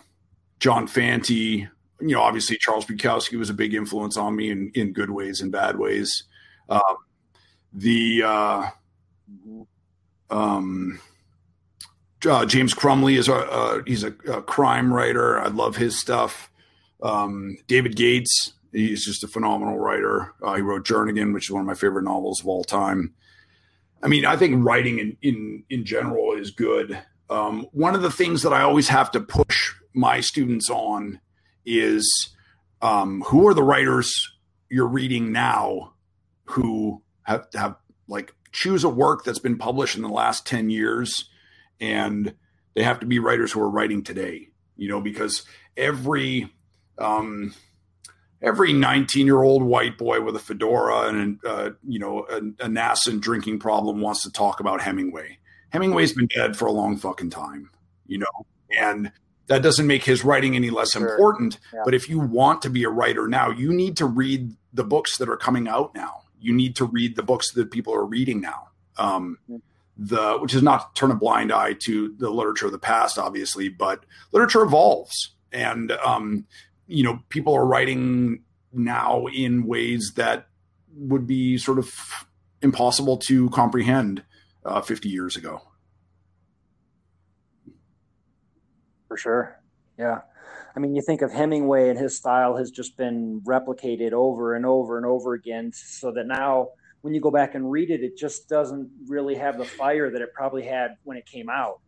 [0.59, 1.68] John Fante, you
[2.01, 5.53] know, obviously Charles Bukowski was a big influence on me in, in good ways and
[5.53, 6.24] bad ways.
[6.68, 6.97] Um,
[7.72, 8.70] the uh,
[10.29, 10.99] um,
[12.29, 15.39] uh, James Crumley is a he's a, a, crime writer.
[15.39, 16.51] I love his stuff.
[17.01, 20.35] Um, David Gates He's just a phenomenal writer.
[20.43, 23.14] Uh, he wrote Jernigan, which is one of my favorite novels of all time.
[24.03, 26.99] I mean, I think writing in in, in general is good.
[27.29, 31.21] Um, one of the things that I always have to push my students on
[31.64, 32.35] is
[32.83, 34.37] um, who are the writers
[34.69, 35.95] you're reading now
[36.45, 37.77] who have have
[38.09, 41.29] like choose a work that's been published in the last 10 years
[41.81, 42.35] and
[42.75, 45.45] they have to be writers who are writing today you know because
[45.77, 46.53] every
[46.99, 47.55] um,
[48.43, 52.68] every 19 year old white boy with a fedora and uh, you know a, a
[52.68, 55.39] nascent drinking problem wants to talk about Hemingway.
[55.70, 57.70] Hemingway's been dead for a long fucking time,
[58.07, 58.47] you know,
[58.78, 59.12] and
[59.49, 61.09] that doesn't make his writing any less sure.
[61.09, 61.59] important.
[61.72, 61.82] Yeah.
[61.84, 65.18] But if you want to be a writer now, you need to read the books
[65.18, 66.22] that are coming out now.
[66.41, 68.68] You need to read the books that people are reading now.
[68.99, 69.39] Um,
[69.99, 73.18] the which is not to turn a blind eye to the literature of the past,
[73.18, 76.47] obviously, but literature evolves, and um,
[76.87, 80.47] you know, people are writing now in ways that
[80.95, 81.93] would be sort of
[82.62, 84.22] impossible to comprehend
[84.64, 85.62] uh, 50 years ago.
[89.09, 89.61] For sure.
[89.99, 90.20] Yeah.
[90.74, 94.66] I mean, you think of Hemingway and his style has just been replicated over and
[94.66, 96.68] over and over again, so that now
[97.01, 100.20] when you go back and read it, it just doesn't really have the fire that
[100.20, 101.80] it probably had when it came out.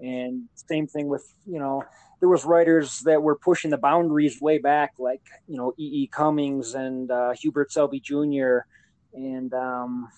[0.00, 1.84] And same thing with, you know,
[2.20, 6.02] there was writers that were pushing the boundaries way back, like you know E.
[6.02, 6.06] E.
[6.06, 8.60] Cummings and uh, Hubert Selby Jr.
[9.12, 10.08] And um,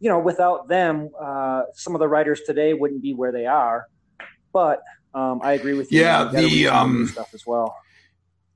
[0.00, 3.88] you know, without them, uh, some of the writers today wouldn't be where they are.
[4.52, 4.82] But
[5.14, 6.00] um, I agree with you.
[6.00, 7.76] Yeah, the um, stuff as well.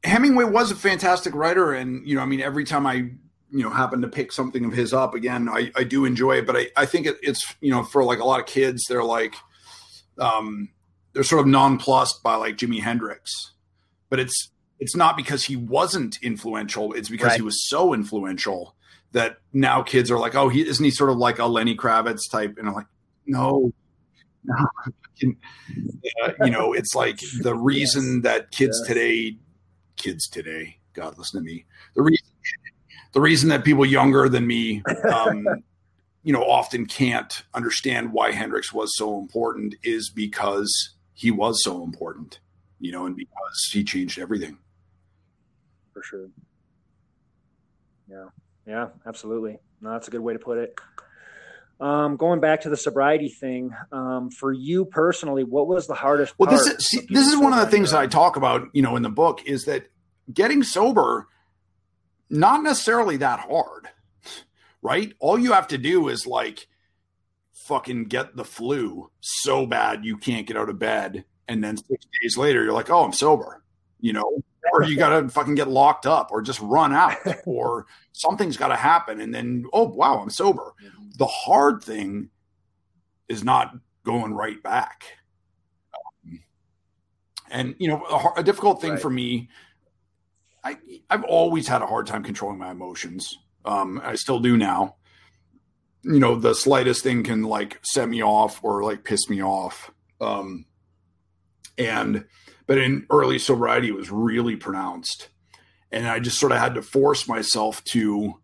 [0.05, 3.71] Hemingway was a fantastic writer, and you know, I mean, every time I you know
[3.71, 6.47] happen to pick something of his up again, I, I do enjoy it.
[6.47, 9.05] But I, I think it, it's you know for like a lot of kids, they're
[9.05, 9.35] like,
[10.19, 10.71] um,
[11.13, 13.53] they're sort of nonplussed by like Jimi Hendrix,
[14.09, 16.93] but it's it's not because he wasn't influential.
[16.93, 17.37] It's because right.
[17.37, 18.75] he was so influential
[19.13, 22.31] that now kids are like, oh, he isn't he sort of like a Lenny Kravitz
[22.31, 22.87] type, and I'm like,
[23.27, 23.73] no,
[24.45, 24.67] no,
[26.25, 28.23] uh, you know, it's like the reason yes.
[28.25, 28.89] that kids yes.
[28.89, 29.37] today,
[29.97, 32.27] kids today, God, listen to me, the reason
[33.13, 34.83] the reason that people younger than me,
[35.13, 35.47] um,
[36.23, 41.85] you know, often can't understand why Hendrix was so important is because he was so
[41.85, 42.41] important,
[42.81, 44.59] you know, and because he changed everything.
[45.93, 46.29] For sure.
[48.11, 48.27] Yeah.
[48.67, 49.59] Yeah, absolutely.
[49.81, 50.75] No, that's a good way to put it.
[51.79, 56.37] Um, going back to the sobriety thing, um, for you personally, what was the hardest?
[56.37, 56.51] Part?
[56.51, 58.83] Well, this is see, this is one of the things that I talk about, you
[58.83, 59.87] know, in the book is that
[60.33, 61.29] getting sober,
[62.31, 63.89] not necessarily that hard,
[64.83, 65.13] right?
[65.21, 66.67] All you have to do is like
[67.67, 72.07] fucking get the flu so bad you can't get out of bed, and then six
[72.21, 73.63] days later you're like, oh, I'm sober,
[74.01, 74.43] you know,
[74.73, 78.69] or you got to fucking get locked up or just run out or something's got
[78.69, 80.75] to happen, and then oh wow, I'm sober.
[80.83, 82.31] Mm-hmm the hard thing
[83.29, 85.05] is not going right back.
[85.95, 86.41] Um,
[87.51, 89.01] and you know, a, a difficult thing right.
[89.01, 89.49] for me,
[90.65, 90.79] I
[91.11, 93.39] I've always had a hard time controlling my emotions.
[93.65, 94.97] Um, I still do now.
[96.05, 99.91] You know, the slightest thing can like set me off or like piss me off.
[100.21, 100.67] Um,
[101.79, 102.25] and
[102.67, 105.29] but in early sobriety, it was really pronounced,
[105.91, 108.41] and I just sort of had to force myself to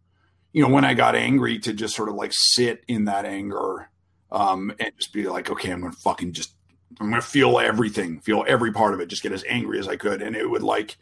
[0.53, 3.91] you know, when I got angry to just sort of like sit in that anger
[4.33, 6.55] um, and just be like, okay, I'm to fucking just,
[7.01, 9.97] I'm to feel everything, feel every part of it, just get as angry as I
[9.97, 10.23] could.
[10.23, 10.97] And it would like,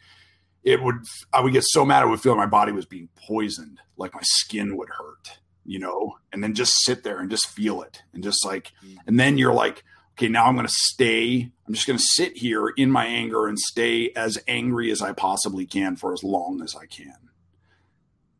[0.63, 0.97] it would,
[1.33, 4.13] I would get so mad, I would feel like my body was being poisoned, like
[4.13, 8.01] my skin would hurt, you know, and then just sit there and just feel it.
[8.13, 8.97] And just like, mm-hmm.
[9.05, 12.37] and then you're like, okay, now I'm going to stay, I'm just going to sit
[12.37, 16.63] here in my anger and stay as angry as I possibly can for as long
[16.63, 17.13] as I can.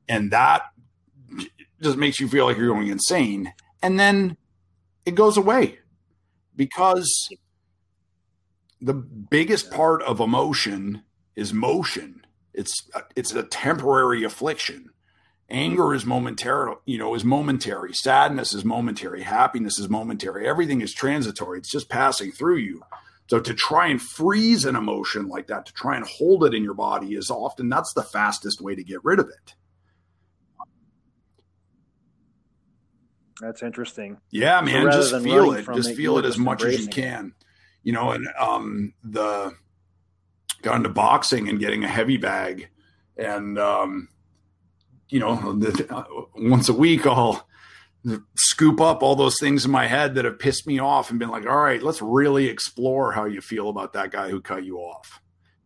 [0.10, 0.64] And that
[1.82, 3.54] just makes you feel like you're going insane.
[3.84, 4.38] And then
[5.06, 5.80] it goes away
[6.56, 7.30] because
[8.82, 11.04] the biggest part of emotion
[11.36, 12.26] is motion.
[12.54, 12.74] It's
[13.16, 14.90] it's a temporary affliction.
[15.50, 17.94] Anger is momentary, you know, is momentary.
[17.94, 19.24] Sadness is momentary.
[19.24, 20.48] Happiness is momentary.
[20.48, 21.60] Everything is transitory.
[21.60, 22.82] It's just passing through you.
[23.28, 26.64] So to try and freeze an emotion like that, to try and hold it in
[26.64, 29.56] your body is often that's the fastest way to get rid of it.
[33.40, 34.18] That's interesting.
[34.32, 35.66] Yeah, man, so just feel it.
[35.76, 37.34] Just feel it as much as you can.
[37.84, 39.54] You know, and um the
[40.62, 42.70] got into boxing and getting a heavy bag
[43.16, 44.10] and um
[45.10, 46.04] you know, the, uh,
[46.36, 47.48] once a week I'll
[48.36, 51.30] scoop up all those things in my head that have pissed me off and been
[51.30, 54.78] like, all right, let's really explore how you feel about that guy who cut you
[54.78, 55.22] off.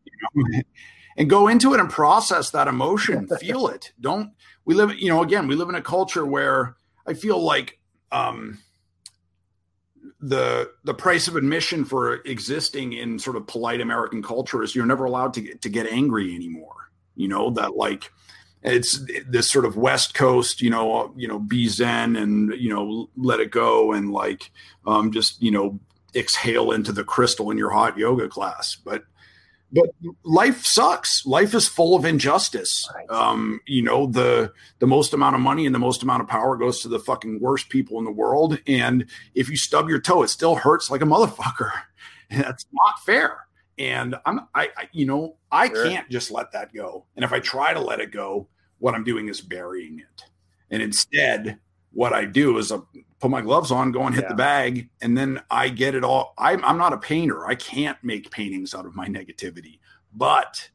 [0.05, 0.61] You know?
[1.17, 3.91] and go into it and process that emotion, feel it.
[3.99, 4.31] Don't
[4.65, 6.75] we live, you know, again, we live in a culture where
[7.05, 7.79] I feel like
[8.11, 8.59] um,
[10.19, 14.85] the the price of admission for existing in sort of polite American culture is you're
[14.85, 16.91] never allowed to get, to get angry anymore.
[17.15, 18.11] You know that like
[18.63, 23.09] it's this sort of West Coast, you know, you know, be zen and you know
[23.17, 24.51] let it go and like
[24.85, 25.79] um, just you know
[26.15, 28.75] exhale into the crystal in your hot yoga class.
[28.75, 29.03] But
[29.71, 29.89] but
[30.23, 31.25] life sucks.
[31.25, 32.87] Life is full of injustice.
[33.09, 36.57] Um, you know, the the most amount of money and the most amount of power
[36.57, 38.59] goes to the fucking worst people in the world.
[38.67, 41.71] And if you stub your toe, it still hurts like a motherfucker.
[42.29, 43.47] That's not fair.
[43.81, 45.85] And I'm, I, I you know, I sure.
[45.85, 47.05] can't just let that go.
[47.15, 50.23] And if I try to let it go, what I'm doing is burying it.
[50.69, 51.57] And instead,
[51.91, 52.77] what I do is I
[53.19, 54.29] put my gloves on, go and hit yeah.
[54.29, 56.35] the bag, and then I get it all.
[56.37, 57.47] I'm, I'm not a painter.
[57.47, 59.79] I can't make paintings out of my negativity,
[60.13, 60.69] but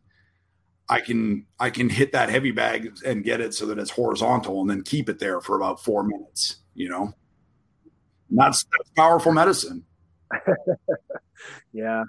[0.88, 4.61] I can I can hit that heavy bag and get it so that it's horizontal,
[4.61, 6.57] and then keep it there for about four minutes.
[6.74, 7.12] You know,
[8.30, 9.84] and that's that's powerful medicine.
[11.72, 12.02] yeah.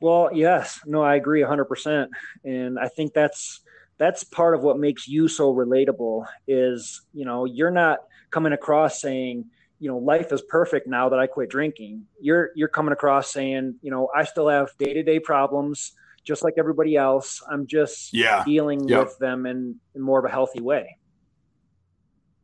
[0.00, 2.08] Well, yes, no, I agree 100%.
[2.44, 3.60] And I think that's
[3.98, 9.00] that's part of what makes you so relatable is you know you're not coming across
[9.00, 9.44] saying
[9.78, 13.74] you know life is perfect now that i quit drinking you're you're coming across saying
[13.82, 15.92] you know i still have day-to-day problems
[16.24, 18.42] just like everybody else i'm just yeah.
[18.44, 19.04] dealing yep.
[19.04, 20.96] with them in, in more of a healthy way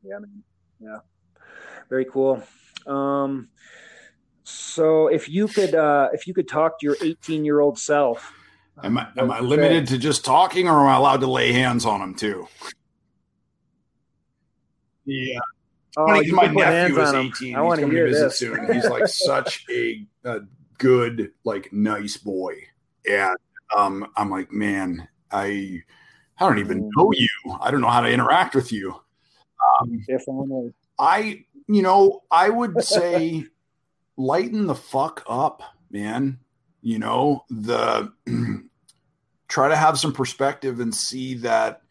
[0.05, 0.42] yeah man.
[0.80, 0.98] yeah
[1.88, 2.42] very cool
[2.86, 3.48] um
[4.51, 8.32] so if you could uh if you could talk to your 18 year old self
[8.82, 11.84] Am I am I limited to just talking, or am I allowed to lay hands
[11.84, 12.48] on him too?
[15.05, 15.38] Yeah.
[15.96, 17.57] Oh, my nephew is 18.
[17.57, 18.38] I want to hear visit this.
[18.38, 18.72] soon.
[18.72, 20.40] He's like such a, a,
[20.78, 22.55] good, like nice boy.
[23.09, 23.36] And
[23.76, 25.82] um, I'm like, man, I
[26.38, 27.18] I don't even know mm.
[27.18, 27.28] you.
[27.61, 28.94] I don't know how to interact with you.
[29.80, 30.72] Um, Definitely.
[30.98, 33.44] I, you know, I would say
[34.20, 36.38] lighten the fuck up, man.
[36.82, 38.12] You know, the
[39.48, 41.82] try to have some perspective and see that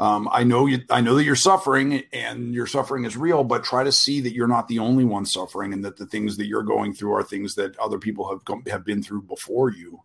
[0.00, 3.64] um, I know you, I know that you're suffering and your suffering is real, but
[3.64, 6.46] try to see that you're not the only one suffering and that the things that
[6.46, 10.00] you're going through are things that other people have come, have been through before you.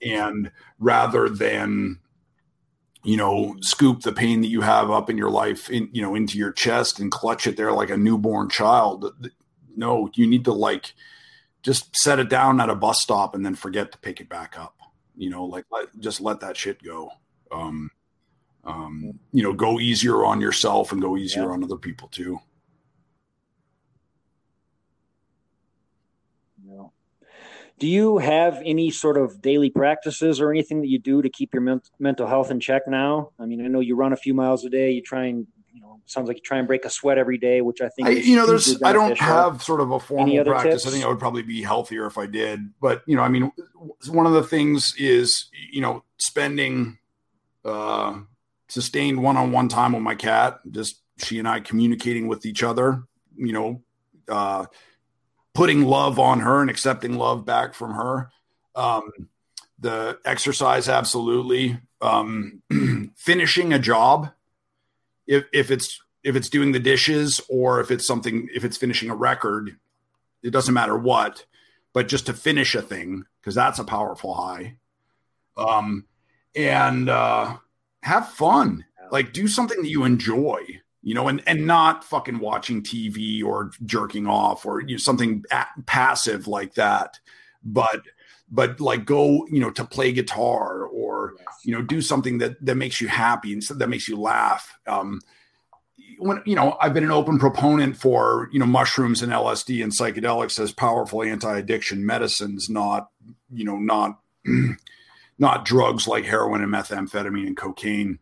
[0.00, 1.98] And rather than,
[3.02, 6.14] you know, scoop the pain that you have up in your life in, you know,
[6.14, 9.12] into your chest and clutch it there like a newborn child.
[9.76, 10.94] No, you need to like
[11.62, 14.58] just set it down at a bus stop and then forget to pick it back
[14.58, 14.76] up.
[15.16, 17.10] You know, like let, just let that shit go.
[17.50, 17.90] Um,
[18.64, 21.50] um, you know, go easier on yourself and go easier yeah.
[21.50, 22.40] on other people too.
[27.78, 31.52] Do you have any sort of daily practices or anything that you do to keep
[31.52, 33.30] your men- mental health in check now?
[33.38, 34.92] I mean, I know you run a few miles a day.
[34.92, 35.46] You try and,
[36.06, 38.36] sounds like you try and break a sweat every day, which I think, I, you
[38.36, 40.82] know, there's, I don't have sort of a formal practice.
[40.82, 40.86] Tips?
[40.86, 42.72] I think I would probably be healthier if I did.
[42.80, 43.50] But, you know, I mean,
[44.08, 46.98] one of the things is, you know, spending,
[47.64, 48.18] uh,
[48.68, 53.04] sustained one-on-one time with my cat just she and i communicating with each other
[53.36, 53.80] you know
[54.28, 54.64] uh,
[55.52, 58.30] putting love on her and accepting love back from her
[58.74, 59.02] um,
[59.78, 62.62] the exercise absolutely um,
[63.16, 64.30] finishing a job
[65.26, 69.10] if, if it's if it's doing the dishes or if it's something if it's finishing
[69.10, 69.76] a record
[70.42, 71.44] it doesn't matter what
[71.92, 74.76] but just to finish a thing because that's a powerful high
[75.56, 76.04] um,
[76.54, 77.56] and uh,
[78.02, 78.84] have fun.
[79.10, 80.60] Like do something that you enjoy,
[81.02, 85.44] you know, and and not fucking watching TV or jerking off or you know, something
[85.86, 87.20] passive like that.
[87.62, 88.02] But
[88.50, 91.13] but like go, you know, to play guitar or.
[91.64, 94.78] You know, do something that that makes you happy and that makes you laugh.
[94.86, 95.20] Um,
[96.18, 99.92] when you know, I've been an open proponent for you know mushrooms and LSD and
[99.92, 103.08] psychedelics as powerful anti-addiction medicines, not
[103.52, 104.20] you know, not
[105.38, 108.18] not drugs like heroin and methamphetamine and cocaine.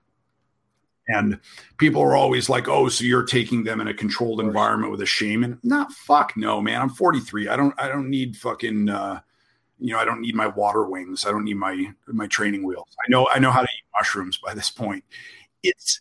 [1.09, 1.40] And
[1.78, 5.07] people are always like, "Oh, so you're taking them in a controlled environment with a
[5.07, 6.80] shaman?" Not fuck no, man.
[6.80, 7.49] I'm 43.
[7.49, 9.20] I don't I don't need fucking uh,
[9.83, 11.26] you know, I don't need my water wings.
[11.26, 12.89] I don't need my my training wheels.
[13.05, 15.05] I know I know how to eat mushrooms by this point.
[15.62, 16.01] It's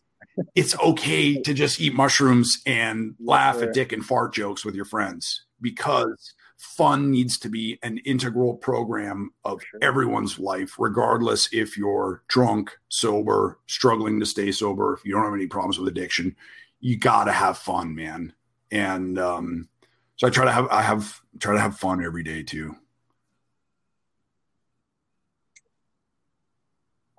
[0.55, 4.85] it's okay to just eat mushrooms and laugh at dick and fart jokes with your
[4.85, 9.79] friends because fun needs to be an integral program of sure.
[9.81, 15.33] everyone's life, regardless if you're drunk, sober, struggling to stay sober, if you don't have
[15.33, 16.35] any problems with addiction.
[16.79, 18.33] You got to have fun, man.
[18.71, 19.69] And um,
[20.17, 22.75] so I try to have I have try to have fun every day too.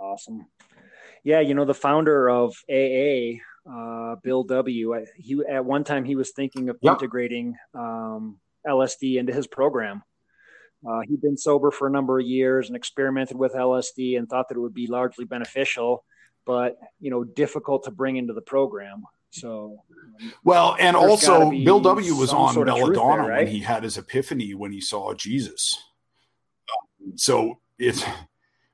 [0.03, 0.47] Awesome.
[1.25, 3.39] Yeah, you know the founder of AA,
[3.71, 5.05] uh, Bill W.
[5.17, 6.95] He at one time he was thinking of yep.
[6.95, 10.03] integrating um, LSD into his program.
[10.87, 14.49] Uh, he'd been sober for a number of years and experimented with LSD and thought
[14.49, 16.05] that it would be largely beneficial,
[16.45, 19.05] but you know, difficult to bring into the program.
[19.31, 19.85] So,
[20.21, 23.45] um, well, and also Bill W was on belladonna there, right?
[23.45, 25.79] when he had his epiphany when he saw Jesus.
[27.15, 28.05] So it's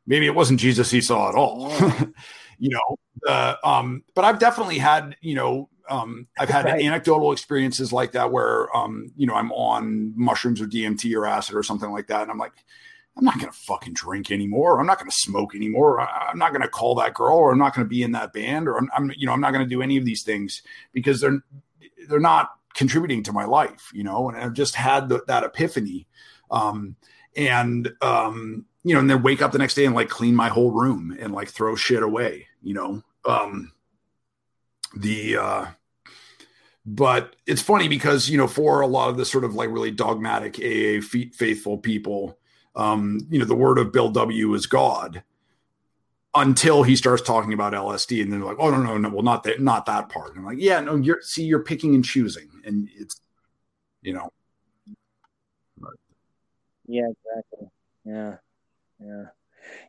[0.09, 1.73] maybe it wasn't Jesus he saw at all,
[2.59, 2.99] you know.
[3.27, 6.83] Uh, um, but I've definitely had you know um, I've had right.
[6.83, 11.55] anecdotal experiences like that where, um, you know, I'm on mushrooms or DMT or acid
[11.55, 12.23] or something like that.
[12.23, 12.53] And I'm like,
[13.17, 14.79] I'm not going to fucking drink anymore.
[14.79, 16.01] I'm not going to smoke anymore.
[16.01, 18.33] I'm not going to call that girl or I'm not going to be in that
[18.33, 20.63] band or I'm, I'm you know, I'm not going to do any of these things
[20.93, 21.41] because they're,
[22.09, 26.07] they're not contributing to my life, you know, and I've just had the, that epiphany.
[26.51, 26.97] Um,
[27.37, 30.49] and, um, you know, and then wake up the next day and like clean my
[30.49, 33.72] whole room and like throw shit away, you know, um,
[34.97, 35.66] the, uh,
[36.86, 39.91] but it's funny because you know for a lot of the sort of like really
[39.91, 41.03] dogmatic aa
[41.34, 42.39] faithful people
[42.76, 45.22] um you know the word of bill w is god
[46.34, 49.43] until he starts talking about lsd and then like oh no no no well not
[49.43, 50.30] that not that part.
[50.30, 53.20] And i'm like yeah no you're see you're picking and choosing and it's
[54.01, 54.30] you know.
[56.86, 57.68] Yeah exactly.
[58.07, 58.36] Yeah
[59.01, 59.24] yeah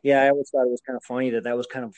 [0.02, 1.94] yeah i always thought it was kind of funny that that was kind of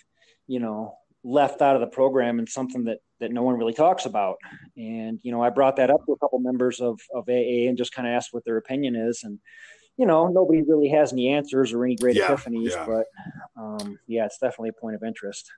[0.46, 0.94] you know
[1.24, 4.36] left out of the program and something that that no one really talks about.
[4.76, 7.78] And you know, I brought that up to a couple members of of AA and
[7.78, 9.22] just kind of asked what their opinion is.
[9.22, 9.38] And
[9.96, 12.86] you know, nobody really has any answers or any great yeah, epiphanies, yeah.
[12.86, 13.06] but
[13.60, 15.50] um, yeah, it's definitely a point of interest.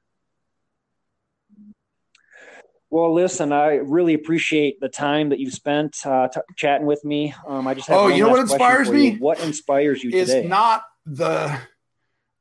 [2.90, 7.34] Well, listen, I really appreciate the time that you've spent uh, t- chatting with me.
[7.46, 9.12] Um, I just oh, you know what inspires me?
[9.12, 9.18] You.
[9.18, 10.46] What inspires you it's today?
[10.46, 11.58] not the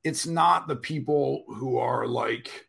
[0.03, 2.67] it's not the people who are like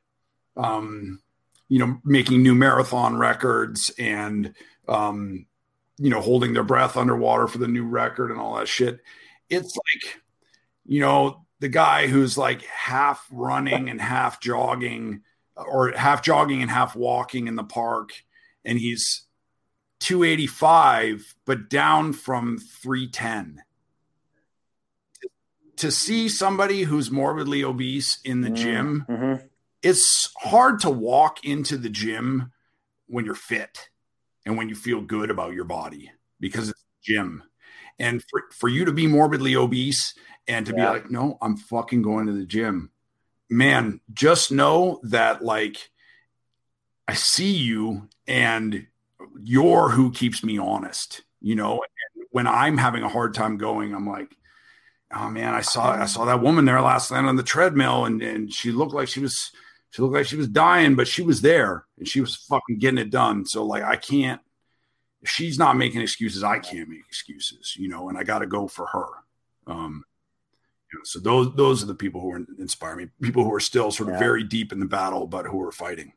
[0.57, 1.21] um,
[1.69, 4.55] you know, making new marathon records and,
[4.89, 5.47] um,
[5.99, 9.01] you know, holding their breath underwater for the new record and all that shit.
[9.49, 10.21] It's like,
[10.87, 15.23] you know, the guy who's like half running and half jogging
[15.57, 18.13] or half jogging and half walking in the park
[18.65, 19.23] and he's
[20.01, 23.63] 285 but down from 310
[25.85, 29.47] to see somebody who's morbidly obese in the gym Mm-hmm.
[29.83, 32.51] it's hard to walk into the gym
[33.07, 33.91] when you're fit
[34.47, 36.11] and when you feel good about your body
[36.41, 37.43] because it's gym
[37.99, 40.15] and for, for you to be morbidly obese
[40.49, 40.87] and to Yeah.
[40.87, 42.91] be like no i'm fucking going to the gym
[43.51, 45.91] man just know that like
[47.07, 48.87] i see you and
[49.43, 51.73] you're who keeps me honest you know
[52.17, 54.35] and when i'm having a hard time going i'm like
[55.17, 58.23] oh man i saw i saw that woman there last night on the treadmill and
[58.23, 59.51] and she looked like she was
[59.91, 62.99] she looked like she was dying but she was there and she was fucking getting
[62.99, 63.47] it done.
[63.47, 64.41] So like i can't
[65.23, 68.47] if she's not making excuses i can't make excuses you know and i got to
[68.47, 69.07] go for her.
[69.67, 70.05] Um
[70.93, 73.61] you know, so those those are the people who are, inspire me people who are
[73.61, 74.19] still sort of Yeah.
[74.21, 76.13] very deep in the battle but who are fighting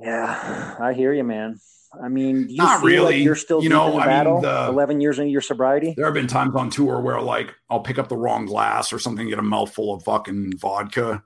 [0.00, 1.60] Yeah, I hear you, man.
[2.02, 3.22] I mean, do you Not feel like really.
[3.22, 5.94] you're still You know, in the I mean, the- Eleven years into your sobriety.
[5.96, 8.98] There have been times on tour where like I'll pick up the wrong glass or
[8.98, 11.22] something, get a mouthful of fucking vodka,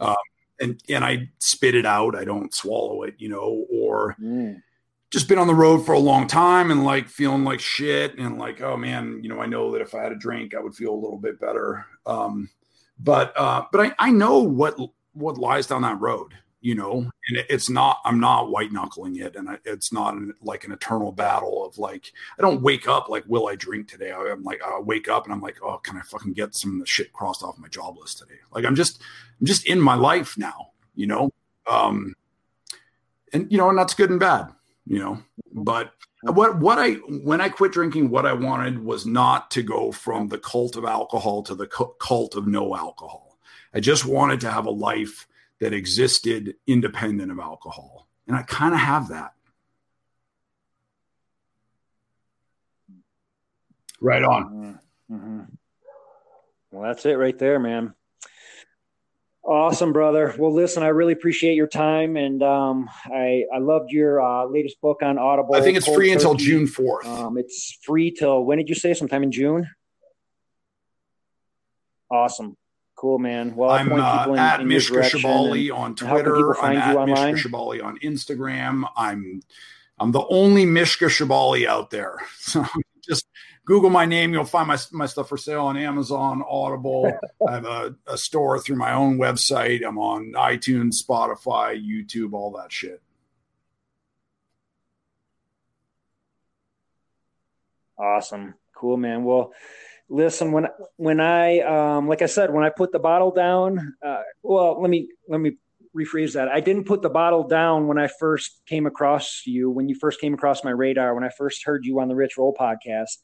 [0.00, 0.16] um,
[0.60, 2.16] and and I spit it out.
[2.16, 4.62] I don't swallow it, you know, or Mm.
[5.10, 8.38] just been on the road for a long time and like feeling like shit and
[8.38, 10.74] like oh man, you know, I know that if I had a drink, I would
[10.74, 11.84] feel a little bit better.
[12.06, 12.48] Um,
[12.98, 14.76] but uh, but I I know what
[15.12, 16.32] what lies down that road.
[16.60, 16.98] You know,
[17.28, 17.98] and it's not.
[18.04, 21.78] I'm not white knuckling it, and I, it's not an, like an eternal battle of
[21.78, 24.10] like I don't wake up like, will I drink today?
[24.10, 26.74] I, am like, I wake up and I'm like, oh, can I fucking get some
[26.74, 28.40] of the shit crossed off my job list today?
[28.52, 29.00] Like, I'm just,
[29.40, 31.30] I'm just in my life now, you know?
[31.66, 32.14] Um,
[33.32, 34.48] and, you know, and that's good and bad,
[34.86, 35.22] you know?
[35.52, 35.92] But
[36.22, 40.28] what, what I, when I quit drinking, what I wanted was not to go from
[40.28, 43.38] the cult of alcohol to the cult of no alcohol.
[43.74, 45.27] I just wanted to have a life
[45.60, 48.08] that existed independent of alcohol.
[48.26, 49.32] And I kind of have that.
[54.00, 54.78] Right on.
[55.10, 55.40] Mm-hmm.
[56.70, 57.94] Well, that's it right there, man.
[59.42, 60.34] Awesome, brother.
[60.38, 64.78] Well, listen, I really appreciate your time, and um, I I loved your uh, latest
[64.82, 65.54] book on Audible.
[65.54, 66.44] I think it's Cold free until Turkey.
[66.44, 67.06] June 4th.
[67.06, 68.92] Um, it's free till when did you say?
[68.92, 69.66] Sometime in June.
[72.10, 72.58] Awesome,
[72.98, 73.54] cool, man.
[73.54, 76.50] Well, I'll I'm uh, people in, at in Mishka Shubaly on how can people Twitter.
[76.50, 77.34] I'm find at you online?
[77.34, 78.84] Mishka Shubaly on Instagram.
[78.96, 79.40] I'm
[79.98, 82.16] I'm the only Mishka Shubaly out there.
[82.38, 82.64] So
[83.06, 83.26] just
[83.64, 84.32] Google my name.
[84.32, 87.12] You'll find my my stuff for sale on Amazon, Audible.
[87.48, 89.86] I have a, a store through my own website.
[89.86, 93.00] I'm on iTunes, Spotify, YouTube, all that shit.
[97.98, 98.54] Awesome.
[98.74, 99.24] Cool, man.
[99.24, 99.52] Well,
[100.08, 104.22] listen, when when I um like I said, when I put the bottle down, uh
[104.42, 105.56] well, let me let me
[105.96, 106.48] rephrase that.
[106.48, 110.20] I didn't put the bottle down when I first came across you, when you first
[110.20, 113.18] came across my radar, when I first heard you on the Rich Roll podcast.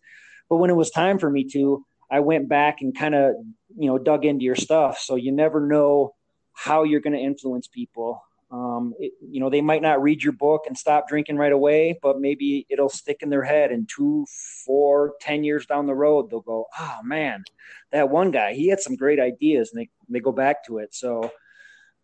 [0.48, 3.34] But when it was time for me to, I went back and kind of,
[3.76, 4.98] you know, dug into your stuff.
[4.98, 6.14] So you never know
[6.52, 8.22] how you're going to influence people.
[8.54, 11.98] Um, it, you know, they might not read your book and stop drinking right away,
[12.00, 13.72] but maybe it'll stick in their head.
[13.72, 14.26] And two,
[14.64, 17.42] four, ten years down the road, they'll go, "Oh man,
[17.90, 20.94] that one guy, he had some great ideas," and they they go back to it.
[20.94, 21.32] So,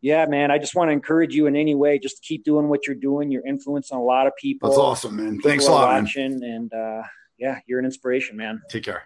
[0.01, 2.01] yeah, man, I just want to encourage you in any way.
[2.01, 3.31] Just keep doing what you're doing.
[3.31, 4.70] You're influencing a lot of people.
[4.70, 5.36] That's awesome, man.
[5.36, 6.43] People Thanks a lot, man.
[6.43, 7.02] and uh,
[7.39, 8.60] yeah, you're an inspiration, man.
[8.68, 9.05] Take care.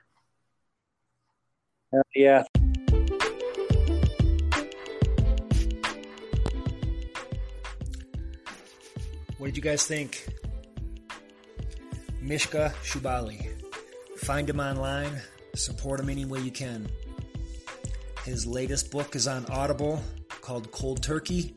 [2.15, 2.45] Yeah,
[9.45, 10.27] What did you guys think?
[12.23, 13.47] Mishka Shubaly.
[14.17, 15.21] Find him online,
[15.55, 16.89] support him any way you can.
[18.25, 20.03] His latest book is on Audible
[20.41, 21.55] called Cold Turkey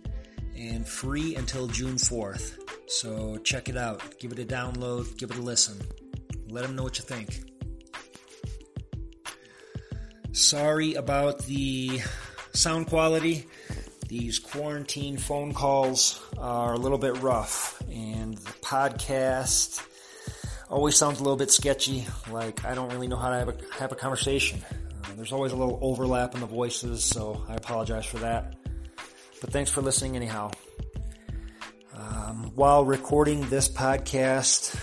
[0.57, 2.59] and free until June 4th.
[2.87, 4.19] So check it out.
[4.19, 5.79] Give it a download, give it a listen.
[6.49, 7.41] Let him know what you think.
[10.33, 12.01] Sorry about the
[12.51, 13.45] sound quality.
[14.07, 19.85] These quarantine phone calls are a little bit rough, and the podcast
[20.69, 22.07] always sounds a little bit sketchy.
[22.31, 24.63] Like I don't really know how to have a have a conversation.
[24.71, 28.55] Uh, there's always a little overlap in the voices, so I apologize for that.
[29.41, 30.51] But thanks for listening, anyhow.
[31.93, 34.73] Um, while recording this podcast,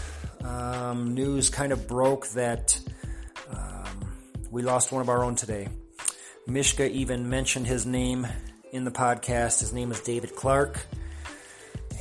[0.44, 2.78] um, news kind of broke that
[3.50, 4.12] um,
[4.50, 5.68] we lost one of our own today.
[6.46, 8.26] Mishka even mentioned his name
[8.74, 9.60] in the podcast.
[9.60, 10.84] His name is David Clark.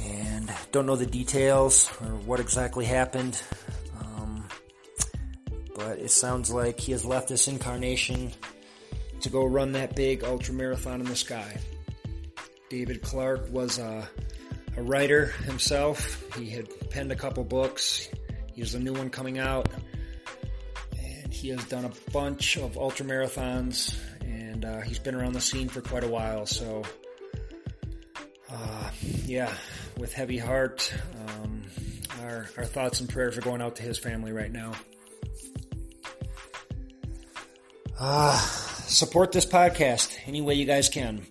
[0.02, 3.40] And don't know the details or what exactly happened.
[4.02, 4.44] Um,
[5.76, 8.32] but it sounds like he has left this incarnation
[9.22, 11.60] to go run that big ultra marathon in the sky.
[12.72, 14.10] David Clark was a,
[14.76, 16.24] a writer himself.
[16.36, 18.10] He had penned a couple books.
[18.52, 19.70] He has a new one coming out.
[20.98, 23.96] And he has done a bunch of ultra marathons.
[24.24, 26.46] And uh, he's been around the scene for quite a while.
[26.46, 26.84] So,
[28.52, 28.90] uh,
[29.26, 29.54] yeah,
[29.98, 30.94] with heavy heart,
[31.28, 31.64] um,
[32.22, 34.74] our, our thoughts and prayers are going out to his family right now.
[38.00, 41.26] Uh, support this podcast any way you guys can.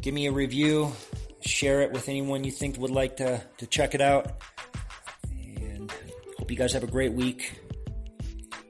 [0.00, 0.92] Give me a review,
[1.40, 4.32] share it with anyone you think would like to, to check it out.
[5.56, 5.90] And
[6.38, 7.58] hope you guys have a great week.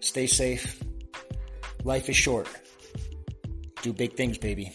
[0.01, 0.81] Stay safe.
[1.82, 2.48] Life is short.
[3.85, 4.73] Do big things, baby.